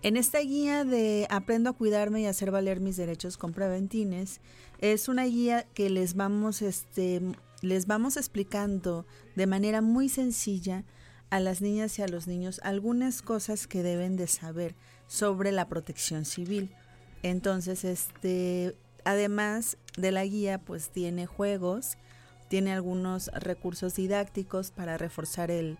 En 0.02 0.18
esta 0.18 0.38
guía 0.40 0.84
de 0.84 1.26
Aprendo 1.30 1.70
a 1.70 1.72
cuidarme 1.72 2.20
y 2.20 2.26
hacer 2.26 2.50
valer 2.50 2.78
mis 2.78 2.98
derechos 2.98 3.38
con 3.38 3.54
preventines, 3.54 4.40
es 4.78 5.08
una 5.08 5.24
guía 5.24 5.66
que 5.74 5.88
les 5.88 6.14
vamos, 6.14 6.60
este, 6.60 7.22
les 7.62 7.86
vamos 7.86 8.18
explicando 8.18 9.06
de 9.34 9.46
manera 9.46 9.80
muy 9.80 10.10
sencilla 10.10 10.84
a 11.30 11.40
las 11.40 11.62
niñas 11.62 11.98
y 11.98 12.02
a 12.02 12.08
los 12.08 12.26
niños 12.26 12.60
algunas 12.62 13.22
cosas 13.22 13.66
que 13.66 13.82
deben 13.82 14.16
de 14.16 14.26
saber 14.26 14.74
sobre 15.06 15.52
la 15.52 15.68
protección 15.68 16.26
civil. 16.26 16.70
Entonces, 17.22 17.84
este, 17.84 18.76
además 19.04 19.78
de 19.96 20.12
la 20.12 20.24
guía, 20.24 20.58
pues 20.58 20.90
tiene 20.90 21.26
juegos, 21.26 21.96
tiene 22.50 22.72
algunos 22.72 23.28
recursos 23.28 23.94
didácticos 23.94 24.72
para 24.72 24.98
reforzar 24.98 25.52
el, 25.52 25.78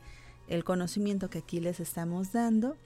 conocimiento 0.64 1.28
que 1.28 1.38
aquí 1.38 1.58
les 1.58 1.80
estamos 1.80 2.30
dando. 2.30 2.76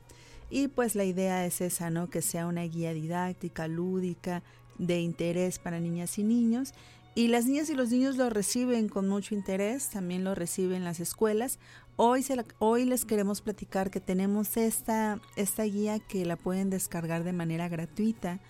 Y 0.48 0.68
pues 0.68 0.94
la 0.94 1.04
idea 1.04 1.44
es 1.44 1.60
esa, 1.60 1.90
¿no? 1.90 2.08
Que 2.08 2.22
sea 2.22 2.46
una 2.46 2.62
guía 2.62 2.94
didáctica, 2.94 3.68
lúdica, 3.68 4.42
de 4.78 5.00
interés 5.00 5.58
para 5.58 5.80
niñas 5.80 6.18
y 6.18 6.24
niños. 6.24 6.72
Y 7.14 7.28
las 7.28 7.44
niñas 7.44 7.68
y 7.68 7.74
los 7.74 7.90
niños 7.90 8.16
lo 8.16 8.30
reciben 8.30 8.88
con 8.88 9.06
mucho 9.06 9.34
interés, 9.34 9.90
también 9.90 10.24
lo 10.24 10.34
reciben 10.34 10.82
las 10.82 10.98
escuelas. 10.98 11.58
Hoy, 11.96 12.24
hoy 12.60 12.86
les 12.86 13.04
queremos 13.04 13.42
platicar 13.42 13.90
que 13.90 14.00
tenemos 14.00 14.56
esta, 14.56 15.20
esta 15.36 15.64
guía 15.64 15.98
que 15.98 16.24
la 16.24 16.36
pueden 16.36 16.70
descargar 16.70 17.22
de 17.22 17.34
manera 17.34 17.68
gratuita 17.68 18.40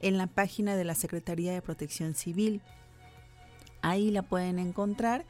en 0.00 0.18
la 0.18 0.26
página 0.26 0.76
de 0.76 0.84
la 0.84 0.94
Secretaría 0.94 1.54
de 1.54 1.62
Protección 1.62 2.14
Civil. 2.14 2.60
Ahí 3.82 4.10
la 4.10 4.22
pueden 4.22 4.58
encontrar 4.58 5.24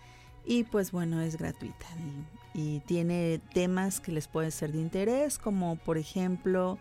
y 0.44 0.64
pues 0.64 0.92
bueno, 0.92 1.20
es 1.20 1.36
gratuita 1.36 1.86
y, 2.54 2.80
tiene 2.80 3.40
temas 3.54 4.00
que 4.00 4.12
les 4.12 4.28
pueden 4.28 4.52
ser 4.52 4.72
de 4.72 4.78
interés, 4.78 5.38
como 5.38 5.76
por 5.76 5.96
ejemplo, 5.96 6.78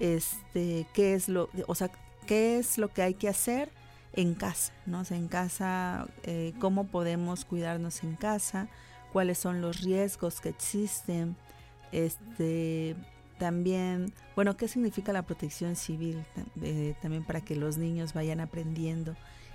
este, 0.00 0.86
qué 0.94 1.14
es 1.14 1.28
lo, 1.28 1.50
o 1.66 1.74
sea, 1.74 1.90
qué 2.26 2.58
es 2.58 2.78
lo 2.78 2.88
que 2.92 3.02
hay 3.02 3.14
que 3.14 3.28
hacer 3.28 3.70
en 4.14 4.34
casa, 4.34 4.72
¿no? 4.86 5.02
en 5.10 5.28
casa, 5.28 6.06
eh, 6.22 6.54
cómo 6.60 6.86
podemos 6.86 7.44
cuidarnos 7.44 8.02
en 8.04 8.16
casa, 8.16 8.68
cuáles 9.12 9.38
son 9.38 9.60
los 9.60 9.82
riesgos 9.82 10.40
que 10.40 10.48
existen, 10.48 11.36
este, 11.92 12.96
también, 13.38 14.12
bueno, 14.34 14.56
qué 14.56 14.68
significa 14.68 15.12
la 15.12 15.22
protección 15.22 15.76
civil, 15.76 16.24
eh, 16.62 16.94
también 17.02 17.24
para 17.24 17.40
que 17.40 17.56
los 17.56 17.76
niños 17.76 18.14
vayan 18.14 18.40
aprendiendo 18.40 19.14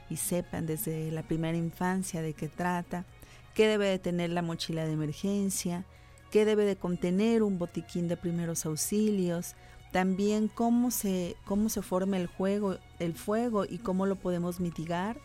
y 0.10 0.18
sepan 0.18 0.66
desde 0.66 1.12
la 1.12 1.24
primera 1.24 1.58
infancia 1.58 2.22
de 2.22 2.34
qué 2.34 2.48
trata, 2.48 3.06
qué 3.54 3.68
debe 3.68 3.88
de 3.88 4.00
tener 4.00 4.30
la 4.30 4.42
mochila 4.42 4.86
de 4.86 4.94
emergencia, 4.94 5.86
qué 6.32 6.46
debe 6.46 6.66
de 6.66 6.76
contener 6.76 7.44
un 7.44 7.58
botiquín 7.58 8.08
de 8.08 8.18
primeros 8.18 8.66
auxilios, 8.66 9.56
también 9.92 10.48
cómo 10.48 10.92
se, 10.92 11.36
cómo 11.46 11.70
se 11.70 11.82
forma 11.82 12.18
el, 12.18 12.28
juego, 12.28 12.78
el 13.00 13.14
fuego 13.14 13.66
y 13.66 13.78
cómo 13.78 14.06
lo 14.06 14.16
podemos 14.16 14.60
mitigar. 14.60 15.18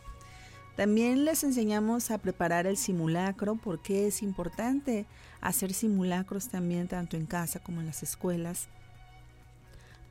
También 0.77 1.25
les 1.25 1.45
enseñamos 1.45 2.11
a 2.11 2.19
preparar 2.19 2.67
el 2.67 2.77
simulacro 2.77 3.57
porque 3.57 4.07
es 4.07 4.23
importante 4.23 5.05
hacer 5.41 5.75
simulacros 5.75 6.49
también 6.49 6.89
tanto 6.89 7.17
en 7.17 7.27
casa 7.27 7.59
como 7.59 7.81
en 7.81 7.87
las 7.87 8.03
escuelas. 8.03 8.69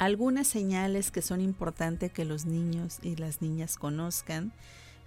Algunas 0.02 0.48
señales 0.48 1.12
que 1.12 1.22
son 1.22 1.42
importantes 1.42 2.12
que 2.12 2.26
los 2.26 2.46
niños 2.48 2.98
y 3.04 3.18
las 3.18 3.44
niñas 3.44 3.78
conozcan. 3.78 4.52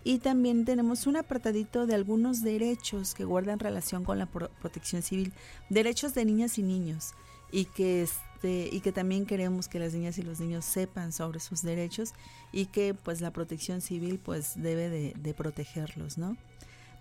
Y 0.04 0.20
también 0.20 0.64
tenemos 0.64 1.08
un 1.08 1.16
apartadito 1.16 1.88
de 1.88 1.96
algunos 1.96 2.42
derechos 2.42 3.12
que 3.12 3.24
guardan 3.24 3.58
relación 3.58 4.04
con 4.04 4.20
la 4.20 4.26
protección 4.26 5.02
civil, 5.02 5.32
derechos 5.68 6.14
de 6.14 6.24
niñas 6.24 6.58
y 6.58 6.62
niños, 6.62 7.14
y 7.50 7.64
que 7.64 8.02
este, 8.02 8.68
y 8.70 8.82
que 8.82 8.92
también 8.92 9.26
queremos 9.26 9.66
que 9.66 9.80
las 9.80 9.94
niñas 9.94 10.16
y 10.18 10.22
los 10.22 10.38
niños 10.38 10.64
sepan 10.64 11.10
sobre 11.10 11.40
sus 11.40 11.62
derechos 11.62 12.14
y 12.52 12.66
que 12.66 12.94
pues 12.94 13.20
la 13.20 13.32
protección 13.32 13.80
civil 13.80 14.20
pues 14.24 14.52
debe 14.54 15.12
de, 15.12 15.34
protegerlos, 15.34 16.18
¿no? 16.18 16.36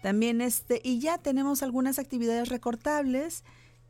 También 0.01 0.41
este, 0.41 0.81
y 0.83 0.97
ya 0.97 1.19
tenemos 1.19 1.62
algunas 1.62 2.00
actividades 2.00 2.50
recortables 2.50 3.43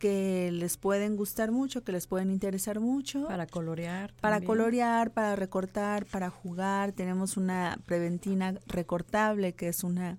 que 0.03 0.51
les 0.51 0.75
pueden 0.75 1.15
gustar 1.15 1.53
mucho, 1.53 1.85
que 1.85 1.93
les 1.93 2.07
pueden 2.07 2.29
interesar 2.29 2.81
mucho. 2.81 3.25
Para 3.25 3.47
colorear. 3.47 4.13
Para 4.19 4.41
colorear, 4.41 5.11
para 5.11 5.37
recortar, 5.37 6.05
para 6.05 6.29
jugar. 6.29 6.91
Tenemos 6.91 7.37
una 7.37 7.79
preventina 7.85 8.59
recortable 8.67 9.53
que 9.53 9.69
es 9.69 9.81
una, 9.85 10.17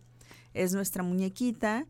es 0.54 0.72
nuestra 0.72 1.02
muñequita 1.02 1.86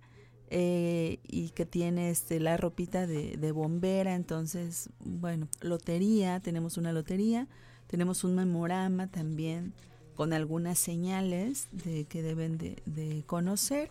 eh, 0.50 1.20
y 1.22 1.50
que 1.50 1.66
tiene 1.66 2.10
este, 2.10 2.40
la 2.40 2.56
ropita 2.56 3.06
de, 3.06 3.36
de, 3.36 3.52
bombera. 3.52 4.16
Entonces, 4.16 4.90
bueno, 4.98 5.46
lotería, 5.60 6.40
tenemos 6.40 6.76
una 6.76 6.92
lotería, 6.92 7.46
tenemos 7.86 8.24
un 8.24 8.34
memorama 8.34 9.06
también 9.06 9.72
con 10.16 10.32
algunas 10.32 10.80
señales 10.80 11.68
de 11.70 12.06
que 12.06 12.22
deben 12.22 12.58
de, 12.58 12.82
de 12.86 13.22
conocer. 13.24 13.90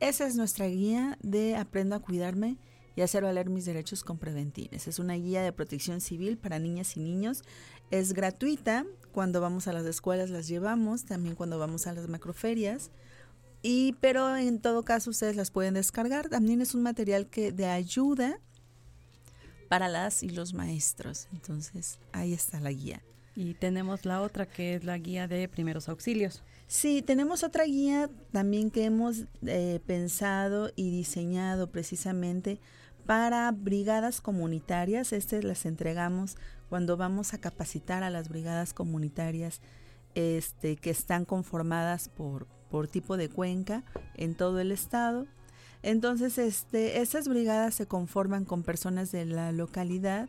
Esa 0.00 0.26
es 0.26 0.34
nuestra 0.34 0.66
guía 0.66 1.16
de 1.22 1.54
Aprendo 1.54 1.94
a 1.94 2.00
cuidarme 2.00 2.56
y 2.96 3.02
hacer 3.02 3.24
valer 3.24 3.50
mis 3.50 3.64
derechos 3.64 4.04
con 4.04 4.18
Preventines. 4.18 4.86
Es 4.86 4.98
una 4.98 5.14
guía 5.14 5.42
de 5.42 5.52
protección 5.52 6.00
civil 6.00 6.38
para 6.38 6.58
niñas 6.58 6.96
y 6.96 7.00
niños. 7.00 7.42
Es 7.90 8.12
gratuita. 8.12 8.86
Cuando 9.12 9.40
vamos 9.40 9.68
a 9.68 9.72
las 9.72 9.84
escuelas 9.86 10.30
las 10.30 10.48
llevamos, 10.48 11.04
también 11.04 11.34
cuando 11.34 11.58
vamos 11.58 11.86
a 11.86 11.92
las 11.92 12.08
macroferias. 12.08 12.90
Y, 13.62 13.94
pero 14.00 14.36
en 14.36 14.60
todo 14.60 14.84
caso 14.84 15.10
ustedes 15.10 15.36
las 15.36 15.50
pueden 15.50 15.74
descargar. 15.74 16.28
También 16.28 16.60
es 16.60 16.74
un 16.74 16.82
material 16.82 17.26
que 17.26 17.50
de 17.50 17.66
ayuda 17.66 18.38
para 19.68 19.88
las 19.88 20.22
y 20.22 20.28
los 20.28 20.54
maestros. 20.54 21.28
Entonces, 21.32 21.98
ahí 22.12 22.32
está 22.32 22.60
la 22.60 22.70
guía. 22.70 23.02
Y 23.36 23.54
tenemos 23.54 24.04
la 24.04 24.22
otra 24.22 24.46
que 24.46 24.74
es 24.74 24.84
la 24.84 24.96
guía 24.98 25.26
de 25.26 25.48
primeros 25.48 25.88
auxilios. 25.88 26.42
Sí, 26.66 27.02
tenemos 27.02 27.42
otra 27.42 27.64
guía 27.64 28.08
también 28.32 28.70
que 28.70 28.84
hemos 28.84 29.24
eh, 29.46 29.80
pensado 29.86 30.70
y 30.76 30.90
diseñado 30.90 31.70
precisamente 31.70 32.60
para 33.06 33.50
brigadas 33.52 34.20
comunitarias. 34.20 35.12
Estas 35.12 35.44
las 35.44 35.66
entregamos 35.66 36.36
cuando 36.68 36.96
vamos 36.96 37.34
a 37.34 37.38
capacitar 37.38 38.02
a 38.02 38.10
las 38.10 38.28
brigadas 38.28 38.74
comunitarias 38.74 39.60
este, 40.14 40.76
que 40.76 40.90
están 40.90 41.24
conformadas 41.24 42.08
por, 42.08 42.46
por 42.70 42.88
tipo 42.88 43.16
de 43.16 43.28
cuenca 43.28 43.84
en 44.16 44.34
todo 44.34 44.60
el 44.60 44.72
estado. 44.72 45.26
Entonces, 45.82 46.38
este, 46.38 47.00
esas 47.02 47.28
brigadas 47.28 47.74
se 47.74 47.86
conforman 47.86 48.44
con 48.44 48.62
personas 48.62 49.12
de 49.12 49.26
la 49.26 49.52
localidad, 49.52 50.28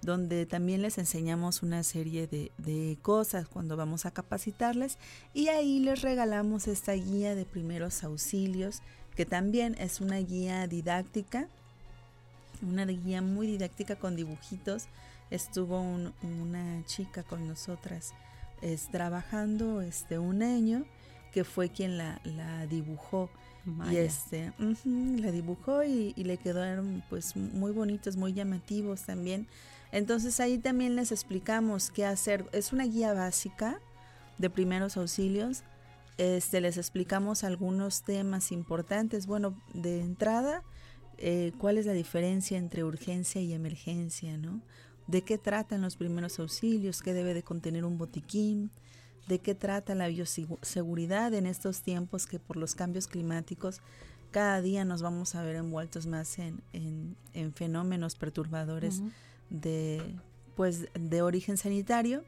donde 0.00 0.46
también 0.46 0.82
les 0.82 0.98
enseñamos 0.98 1.62
una 1.62 1.82
serie 1.82 2.26
de, 2.26 2.52
de, 2.58 2.98
cosas 3.02 3.48
cuando 3.48 3.76
vamos 3.76 4.06
a 4.06 4.10
capacitarles 4.10 4.98
y 5.32 5.48
ahí 5.48 5.78
les 5.78 6.02
regalamos 6.02 6.68
esta 6.68 6.92
guía 6.92 7.34
de 7.34 7.44
primeros 7.44 8.04
auxilios, 8.04 8.82
que 9.14 9.26
también 9.26 9.76
es 9.78 10.00
una 10.00 10.18
guía 10.18 10.66
didáctica, 10.66 11.48
una 12.62 12.84
guía 12.86 13.22
muy 13.22 13.46
didáctica 13.46 13.96
con 13.96 14.16
dibujitos. 14.16 14.86
Estuvo 15.30 15.80
una 15.80 16.84
chica 16.86 17.22
con 17.22 17.48
nosotras 17.48 18.14
es, 18.64 18.88
trabajando 18.88 19.80
este, 19.82 20.18
un 20.18 20.42
año 20.42 20.84
que 21.32 21.44
fue 21.44 21.68
quien 21.68 21.98
la, 21.98 22.20
la 22.24 22.66
dibujó. 22.66 23.28
Y 23.90 23.96
este, 23.96 24.52
la 24.84 25.30
dibujó 25.30 25.82
y, 25.84 26.12
le 26.16 26.36
quedaron 26.36 27.02
pues 27.08 27.34
muy 27.34 27.72
bonitos, 27.72 28.16
muy 28.16 28.32
llamativos 28.34 29.02
también. 29.02 29.46
Entonces 29.90 30.38
ahí 30.40 30.58
también 30.58 30.96
les 30.96 31.12
explicamos 31.12 31.90
qué 31.90 32.04
hacer. 32.04 32.44
Es 32.52 32.72
una 32.72 32.84
guía 32.84 33.14
básica 33.14 33.80
de 34.38 34.50
primeros 34.50 34.96
auxilios. 34.96 35.62
Este, 36.18 36.60
les 36.60 36.76
explicamos 36.76 37.42
algunos 37.42 38.02
temas 38.02 38.52
importantes. 38.52 39.26
Bueno, 39.26 39.54
de 39.72 40.00
entrada, 40.00 40.62
eh, 41.18 41.52
cuál 41.58 41.78
es 41.78 41.86
la 41.86 41.92
diferencia 41.92 42.58
entre 42.58 42.84
urgencia 42.84 43.40
y 43.40 43.52
emergencia, 43.52 44.36
¿no? 44.36 44.60
De 45.06 45.22
qué 45.22 45.38
tratan 45.38 45.82
los 45.82 45.96
primeros 45.96 46.38
auxilios, 46.38 47.02
qué 47.02 47.12
debe 47.12 47.34
de 47.34 47.42
contener 47.42 47.84
un 47.84 47.98
botiquín, 47.98 48.70
de 49.28 49.38
qué 49.38 49.54
trata 49.54 49.94
la 49.94 50.08
bioseguridad 50.08 51.34
en 51.34 51.46
estos 51.46 51.82
tiempos 51.82 52.26
que 52.26 52.38
por 52.38 52.56
los 52.56 52.74
cambios 52.74 53.06
climáticos 53.06 53.80
cada 54.34 54.60
día 54.60 54.84
nos 54.84 55.00
vamos 55.00 55.36
a 55.36 55.44
ver 55.44 55.54
envueltos 55.54 56.06
más 56.06 56.40
en, 56.40 56.60
en, 56.72 57.52
fenómenos 57.54 58.16
perturbadores 58.16 59.00
de, 59.48 60.02
pues, 60.56 60.88
de 60.92 61.22
origen 61.22 61.56
sanitario. 61.56 62.24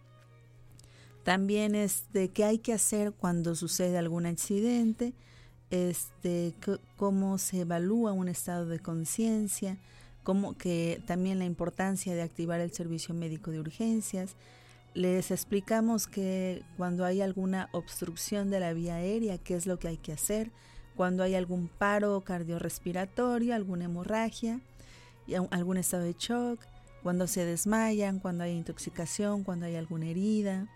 También 1.25 1.75
este, 1.75 2.29
qué 2.29 2.45
hay 2.45 2.59
que 2.59 2.73
hacer 2.73 3.11
cuando 3.11 3.57
sucede 3.57 3.99
algún 3.99 4.25
accidente, 4.25 5.15
este, 5.71 6.55
cómo 6.97 7.39
se 7.39 7.61
evalúa 7.61 8.13
un 8.13 8.29
estado 8.29 8.67
de 8.67 8.79
conciencia, 8.79 9.79
cómo 10.23 10.57
que 10.57 11.03
también 11.07 11.39
la 11.39 11.45
importancia 11.45 12.15
de 12.15 12.23
activar 12.23 12.61
el 12.61 12.73
servicio 12.73 13.15
médico 13.15 13.51
de 13.51 13.61
urgencias, 13.61 14.37
les 14.95 15.31
explicamos 15.31 16.07
que 16.07 16.63
cuando 16.77 17.05
hay 17.05 17.21
alguna 17.21 17.69
obstrucción 17.73 18.49
de 18.51 18.61
la 18.61 18.73
vía 18.73 18.97
aérea, 18.97 19.39
qué 19.39 19.55
es 19.55 19.67
lo 19.67 19.79
que 19.79 19.89
hay 19.89 19.99
que 19.99 20.13
hacer, 20.13 20.51
cuando 20.97 21.23
hay 21.23 21.35
algún 21.35 21.69
paro 21.69 22.23
cardiorrespiratorio, 22.23 23.55
alguna 23.55 23.85
hemorragia, 23.85 24.61
algún 25.51 25.77
estado 25.77 26.05
de 26.05 26.15
shock, 26.19 26.61
cuando 27.03 27.27
se 27.27 27.45
desmayan, 27.45 28.19
cuando 28.19 28.45
hay 28.45 28.57
intoxicación, 28.57 29.45
cuando 29.45 29.67
hay 29.67 29.77
alguna 29.77 30.07
herida. 30.07 30.67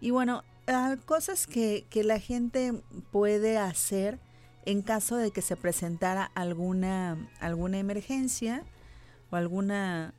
Y 0.00 0.10
bueno, 0.10 0.42
ah, 0.66 0.96
cosas 1.04 1.46
que, 1.46 1.84
que 1.90 2.04
la 2.04 2.18
gente 2.18 2.82
puede 3.12 3.58
hacer 3.58 4.18
en 4.68 4.82
caso 4.82 5.16
de 5.16 5.30
que 5.30 5.40
se 5.40 5.56
presentara 5.56 6.30
alguna, 6.34 7.16
alguna 7.40 7.78
emergencia 7.78 8.64
o 9.30 9.36
alguna, 9.36 10.12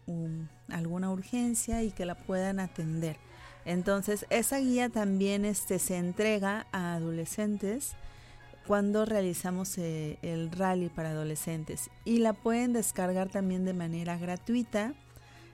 alguna 0.69 1.11
urgencia 1.11 1.83
y 1.83 1.91
que 1.91 2.03
la 2.07 2.15
puedan 2.15 2.59
atender. 2.59 3.17
Entonces, 3.63 4.25
esa 4.31 4.57
guía 4.57 4.89
también 4.89 5.45
este, 5.45 5.77
se 5.77 5.97
entrega 5.97 6.65
a 6.71 6.95
adolescentes 6.95 7.91
cuando 8.65 9.05
realizamos 9.05 9.77
eh, 9.77 10.17
el 10.23 10.51
rally 10.51 10.89
para 10.89 11.11
adolescentes 11.11 11.91
y 12.03 12.17
la 12.17 12.33
pueden 12.33 12.73
descargar 12.73 13.29
también 13.29 13.65
de 13.65 13.75
manera 13.75 14.17
gratuita. 14.17 14.95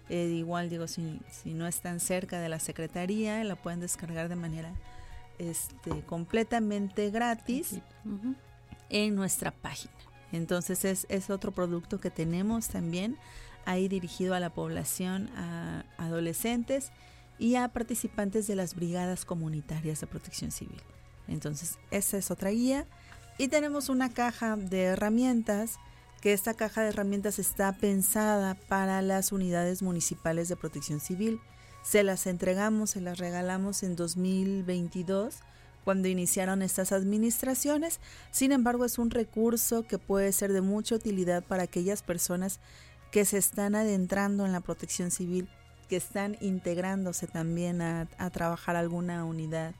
Eh, 0.07 0.27
igual 0.37 0.69
digo, 0.69 0.87
si, 0.87 1.19
no 1.43 1.67
están 1.67 1.99
cerca 1.99 2.39
de 2.39 2.47
la 2.47 2.59
secretaría, 2.59 3.43
la 3.43 3.57
pueden 3.57 3.81
descargar 3.81 4.29
de 4.29 4.37
manera 4.37 4.73
este, 5.37 6.01
completamente 6.05 7.09
gratis 7.09 7.81
en 8.89 9.15
nuestra 9.15 9.51
página. 9.51 9.93
Entonces 10.31 10.85
es, 10.85 11.05
es 11.09 11.29
otro 11.29 11.51
producto 11.51 11.99
que 11.99 12.09
tenemos 12.09 12.67
también 12.67 13.17
ahí 13.65 13.87
dirigido 13.87 14.35
a 14.35 14.39
la 14.39 14.51
población, 14.51 15.29
a 15.35 15.85
adolescentes 15.97 16.91
y 17.37 17.55
a 17.55 17.67
participantes 17.67 18.47
de 18.47 18.55
las 18.55 18.75
brigadas 18.75 19.25
comunitarias 19.25 19.99
de 20.01 20.07
protección 20.07 20.51
civil. 20.51 20.81
Entonces, 21.27 21.77
esa 21.91 22.17
es 22.17 22.31
otra 22.31 22.51
guía. 22.51 22.85
Y 23.37 23.49
tenemos 23.49 23.89
una 23.89 24.13
caja 24.13 24.55
de 24.55 24.83
herramientas, 24.83 25.77
que 26.21 26.33
esta 26.33 26.53
caja 26.53 26.81
de 26.81 26.89
herramientas 26.89 27.39
está 27.39 27.73
pensada 27.73 28.55
para 28.67 29.01
las 29.01 29.31
unidades 29.31 29.81
municipales 29.81 30.47
de 30.47 30.55
protección 30.55 30.99
civil. 30.99 31.39
Se 31.83 32.03
las 32.03 32.25
entregamos, 32.25 32.91
se 32.91 33.01
las 33.01 33.17
regalamos 33.17 33.83
en 33.83 33.95
2022 33.95 35.39
cuando 35.85 36.09
iniciaron 36.09 36.63
estas 36.63 36.91
administraciones. 36.91 38.01
Sin 38.31 38.51
embargo, 38.51 38.83
es 38.83 38.97
un 38.97 39.11
recurso 39.11 39.87
que 39.87 39.99
puede 39.99 40.33
ser 40.33 40.51
de 40.51 40.61
mucha 40.61 40.95
utilidad 40.95 41.43
para 41.43 41.63
aquellas 41.63 42.01
personas 42.01 42.59
que 43.11 43.23
se 43.23 43.37
están 43.37 43.75
adentrando 43.75 44.45
en 44.45 44.51
la 44.51 44.59
protección 44.59 45.11
civil, 45.11 45.47
que 45.87 45.95
están 45.95 46.37
integrándose 46.41 47.27
también 47.27 47.81
a, 47.81 48.07
trabajar 48.33 48.75
alguna 48.75 49.23
unidad 49.23 49.75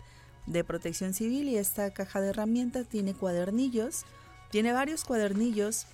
de 0.45 0.63
protección 0.63 1.15
civil 1.15 1.49
y 1.49 1.57
esta 1.57 1.91
caja 1.91 2.21
de 2.21 2.29
herramientas 2.29 2.87
tiene 2.87 3.15
cuadernillos, 3.15 4.05
tiene 4.51 4.71
varios 4.71 5.03
cuadernillos 5.03 5.87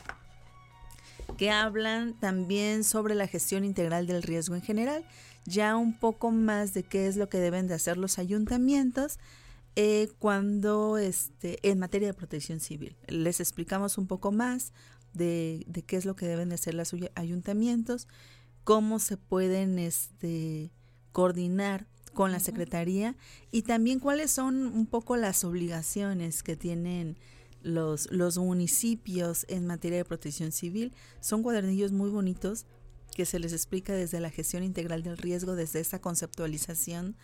que 1.38 1.50
hablan 1.50 2.14
también 2.20 2.84
sobre 2.84 3.16
la 3.16 3.28
gestión 3.28 3.64
integral 3.64 4.08
del 4.08 4.22
riesgo 4.22 4.56
en 4.56 4.62
general, 4.62 5.06
ya 5.46 5.78
un 5.78 5.98
poco 5.98 6.32
más 6.32 6.74
de 6.74 6.84
qué 6.84 7.08
es 7.08 7.16
lo 7.16 7.30
que 7.30 7.40
deben 7.40 7.68
de 7.68 7.76
hacer 7.76 7.98
los 7.98 8.20
ayuntamientos 8.20 9.18
eh, 9.76 10.10
cuando 10.20 10.98
este, 10.98 11.58
en 11.70 11.80
materia 11.80 12.10
de 12.10 12.14
protección 12.14 12.60
civil. 12.60 12.98
Les 13.08 13.40
explicamos 13.40 13.98
un 13.98 14.08
poco 14.08 14.32
más 14.32 14.74
de, 15.14 15.66
qué 15.88 15.96
es 15.96 16.06
lo 16.06 16.16
que 16.16 16.28
deben 16.28 16.50
de 16.50 16.56
hacer 16.56 16.74
los 16.74 16.94
ayuntamientos, 17.16 18.08
cómo 18.64 19.00
se 19.00 19.18
pueden 19.18 19.80
este, 19.80 20.72
coordinar 21.12 21.88
con 22.14 22.32
la 22.32 22.40
Secretaría 22.40 23.16
y 23.52 23.62
también 23.62 24.00
cuáles 24.00 24.32
son 24.32 24.66
un 24.68 24.86
poco 24.86 25.16
las 25.16 25.44
obligaciones 25.46 26.44
que 26.44 26.58
tienen 26.58 27.18
los, 27.62 28.12
los 28.12 28.38
municipios 28.38 29.46
en 29.48 29.66
materia 29.66 30.00
de 30.00 30.06
protección 30.06 30.52
civil. 30.52 30.94
Son 31.22 31.44
cuadernillos 31.44 31.92
muy 31.94 32.10
bonitos 32.10 32.66
que 33.16 33.26
se 33.26 33.40
les 33.40 33.54
explica 33.54 33.94
desde 33.94 34.20
la 34.20 34.30
gestión 34.30 34.64
integral 34.64 35.04
del 35.04 35.18
riesgo, 35.18 35.56
desde 35.56 35.80
esa 35.80 36.00
conceptualización, 36.00 37.16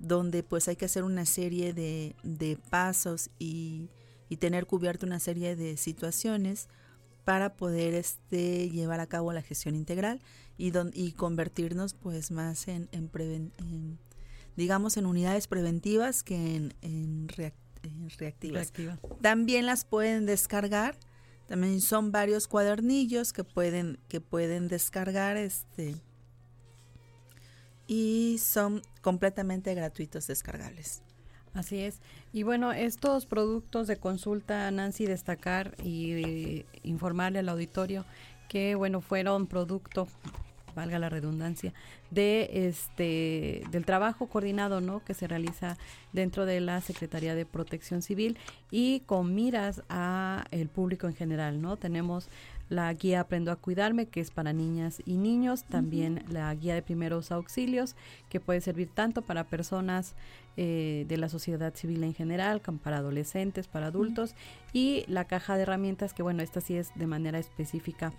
donde 0.00 0.42
pues 0.42 0.66
hay 0.66 0.76
que 0.76 0.86
hacer 0.86 1.04
una 1.04 1.26
serie 1.26 1.72
de, 1.72 2.16
de 2.24 2.56
pasos 2.56 3.30
y, 3.38 3.90
y 4.28 4.38
tener 4.38 4.66
cubierto 4.66 5.06
una 5.06 5.20
serie 5.20 5.54
de 5.54 5.76
situaciones 5.76 6.68
para 7.24 7.54
poder 7.54 7.94
este, 7.94 8.70
llevar 8.70 8.98
a 8.98 9.06
cabo 9.06 9.32
la 9.32 9.42
gestión 9.42 9.76
integral 9.76 10.20
y, 10.56 10.72
y 10.94 11.12
convertirnos 11.12 11.94
pues 11.94 12.30
más 12.30 12.66
en, 12.66 12.88
digamos 14.56 14.96
en 14.96 15.06
unidades 15.06 15.46
preventivas 15.46 16.22
que 16.22 16.70
en, 16.80 17.28
reactivas. 17.28 18.72
También 19.20 19.66
las 19.66 19.84
pueden 19.84 20.26
descargar. 20.26 20.98
También 21.46 21.80
son 21.80 22.12
varios 22.12 22.46
cuadernillos 22.46 23.32
que 23.32 23.42
pueden 23.42 23.98
que 24.08 24.20
pueden 24.20 24.68
descargar 24.68 25.36
este 25.36 25.96
y 27.90 28.38
son 28.38 28.82
completamente 29.02 29.74
gratuitos 29.74 30.28
descargables. 30.28 31.02
Así 31.54 31.80
es. 31.80 31.98
Y 32.32 32.44
bueno, 32.44 32.70
estos 32.70 33.26
productos 33.26 33.88
de 33.88 33.96
consulta, 33.96 34.70
Nancy, 34.70 35.06
destacar 35.06 35.74
y 35.82 36.12
eh, 36.12 36.66
informarle 36.84 37.40
al 37.40 37.48
auditorio 37.48 38.04
que, 38.48 38.76
bueno, 38.76 39.00
fueron 39.00 39.48
producto 39.48 40.06
valga 40.76 41.00
la 41.00 41.08
redundancia, 41.08 41.74
de 42.12 42.68
este 42.68 43.64
del 43.72 43.84
trabajo 43.84 44.28
coordinado, 44.28 44.80
¿no? 44.80 45.04
que 45.04 45.14
se 45.14 45.26
realiza 45.26 45.76
dentro 46.12 46.46
de 46.46 46.60
la 46.60 46.80
Secretaría 46.80 47.34
de 47.34 47.44
Protección 47.44 48.02
Civil 48.02 48.38
y 48.70 49.00
con 49.00 49.34
miras 49.34 49.82
a 49.88 50.44
el 50.52 50.68
público 50.68 51.08
en 51.08 51.14
general, 51.16 51.60
¿no? 51.60 51.76
Tenemos 51.76 52.28
la 52.70 52.92
guía 52.94 53.20
Aprendo 53.20 53.52
a 53.52 53.56
Cuidarme, 53.56 54.06
que 54.06 54.20
es 54.20 54.30
para 54.30 54.54
niñas 54.54 55.02
y 55.04 55.18
niños, 55.18 55.64
también 55.64 56.24
la 56.28 56.54
guía 56.54 56.74
de 56.74 56.82
primeros 56.82 57.32
auxilios, 57.32 57.96
que 58.30 58.40
puede 58.40 58.60
servir 58.60 58.88
tanto 58.94 59.22
para 59.22 59.44
personas 59.44 60.14
eh, 60.56 61.04
de 61.08 61.16
la 61.16 61.28
sociedad 61.28 61.74
civil 61.74 62.02
en 62.04 62.14
general, 62.14 62.62
como 62.62 62.78
para 62.78 62.98
adolescentes, 62.98 63.66
para 63.66 63.86
adultos, 63.86 64.34
y 64.72 65.04
la 65.08 65.24
caja 65.24 65.56
de 65.56 65.62
herramientas, 65.62 66.14
que 66.14 66.22
bueno, 66.22 66.42
esta 66.42 66.60
sí 66.60 66.76
es 66.76 66.92
de 66.94 67.06
manera 67.06 67.38
específica 67.40 68.12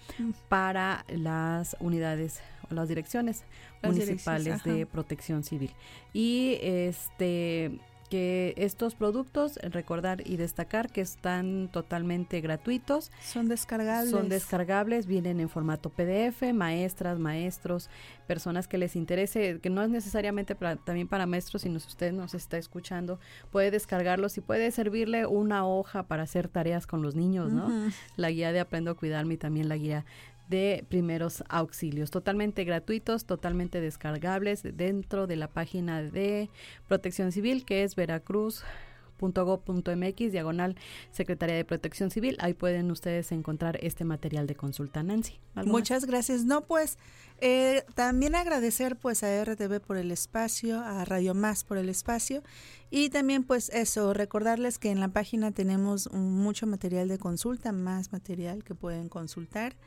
para 0.50 1.06
las 1.08 1.78
unidades 1.80 2.42
o 2.70 2.74
las 2.74 2.90
direcciones 2.90 3.46
municipales 3.82 4.64
de 4.66 4.86
protección 4.86 5.44
civil. 5.44 5.72
Y 6.14 6.58
este 6.62 7.80
que 8.12 8.54
estos 8.58 8.94
productos, 8.94 9.56
recordar 9.64 10.22
y 10.28 10.36
destacar 10.36 10.92
que 10.92 11.00
están 11.00 11.70
totalmente 11.72 12.42
gratuitos. 12.42 13.10
Son 13.24 13.48
descargables. 13.48 14.12
Son 14.12 14.28
descargables, 14.28 15.06
vienen 15.08 15.40
en 15.40 15.48
formato 15.48 15.90
PDF, 15.90 16.54
maestras, 16.54 17.20
maestros, 17.20 17.90
personas 18.28 18.68
que 18.68 18.78
les 18.78 18.98
interese, 18.98 19.62
que 19.62 19.70
no 19.70 19.82
es 19.82 19.90
necesariamente 19.90 20.56
para, 20.56 20.76
también 20.76 21.08
para 21.08 21.26
maestros, 21.26 21.62
sino 21.62 21.80
si 21.80 21.88
usted 21.88 22.12
nos 22.12 22.34
está 22.34 22.58
escuchando, 22.58 23.18
puede 23.50 23.72
descargarlos 23.72 24.38
y 24.38 24.42
puede 24.42 24.72
servirle 24.72 25.26
una 25.26 25.66
hoja 25.66 26.04
para 26.04 26.24
hacer 26.24 26.50
tareas 26.50 26.88
con 26.88 27.02
los 27.02 27.16
niños, 27.16 27.50
¿no? 27.54 27.70
La 28.18 28.30
guía 28.30 28.52
de 28.52 28.60
Aprendo 28.60 28.92
a 28.92 28.96
Cuidarme 28.96 29.36
y 29.36 29.38
también 29.38 29.70
la 29.70 29.78
guía 29.78 30.04
de 30.52 30.86
primeros 30.88 31.44
auxilios, 31.50 32.12
totalmente 32.12 32.64
gratuitos, 32.66 33.26
totalmente 33.26 33.82
descargables 33.82 34.62
dentro 34.62 35.26
de 35.26 35.38
la 35.38 35.48
página 35.48 36.04
de 36.04 36.52
Protección 36.88 37.32
Civil 37.32 37.66
que 37.66 37.82
es 37.84 37.96
veracruz.gov.mx 37.96 40.32
diagonal 40.32 40.76
Secretaría 41.12 41.56
de 41.56 41.64
Protección 41.64 42.12
Civil. 42.12 42.36
Ahí 42.42 42.54
pueden 42.54 42.92
ustedes 42.92 43.32
encontrar 43.32 43.80
este 43.82 44.04
material 44.04 44.46
de 44.46 44.56
consulta, 44.56 45.02
Nancy. 45.02 45.40
Muchas 45.56 46.04
gracias. 46.06 46.44
No, 46.44 46.66
pues 46.66 46.98
eh, 47.40 47.86
también 47.96 48.36
agradecer 48.36 48.98
pues 48.98 49.24
a 49.24 49.46
RTV 49.46 49.80
por 49.80 49.96
el 49.96 50.12
espacio, 50.12 50.82
a 50.82 51.06
Radio 51.06 51.34
Más 51.34 51.64
por 51.64 51.78
el 51.78 51.88
espacio 51.88 52.44
y 52.90 53.10
también 53.10 53.46
pues 53.46 53.70
eso, 53.70 54.14
recordarles 54.14 54.80
que 54.80 54.92
en 54.92 55.00
la 55.00 55.08
página 55.08 55.54
tenemos 55.54 56.12
mucho 56.12 56.68
material 56.68 57.08
de 57.08 57.18
consulta, 57.18 57.72
más 57.72 58.12
material 58.12 58.66
que 58.66 58.76
pueden 58.76 59.08
consultar. 59.08 59.78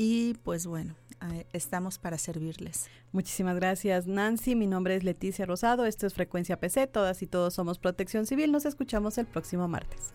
Y 0.00 0.34
pues 0.44 0.64
bueno, 0.64 0.94
estamos 1.52 1.98
para 1.98 2.18
servirles. 2.18 2.86
Muchísimas 3.10 3.56
gracias 3.56 4.06
Nancy, 4.06 4.54
mi 4.54 4.68
nombre 4.68 4.94
es 4.94 5.02
Leticia 5.02 5.44
Rosado, 5.44 5.86
esto 5.86 6.06
es 6.06 6.14
Frecuencia 6.14 6.60
PC, 6.60 6.86
todas 6.86 7.20
y 7.20 7.26
todos 7.26 7.54
somos 7.54 7.80
Protección 7.80 8.24
Civil, 8.24 8.52
nos 8.52 8.64
escuchamos 8.64 9.18
el 9.18 9.26
próximo 9.26 9.66
martes. 9.66 10.14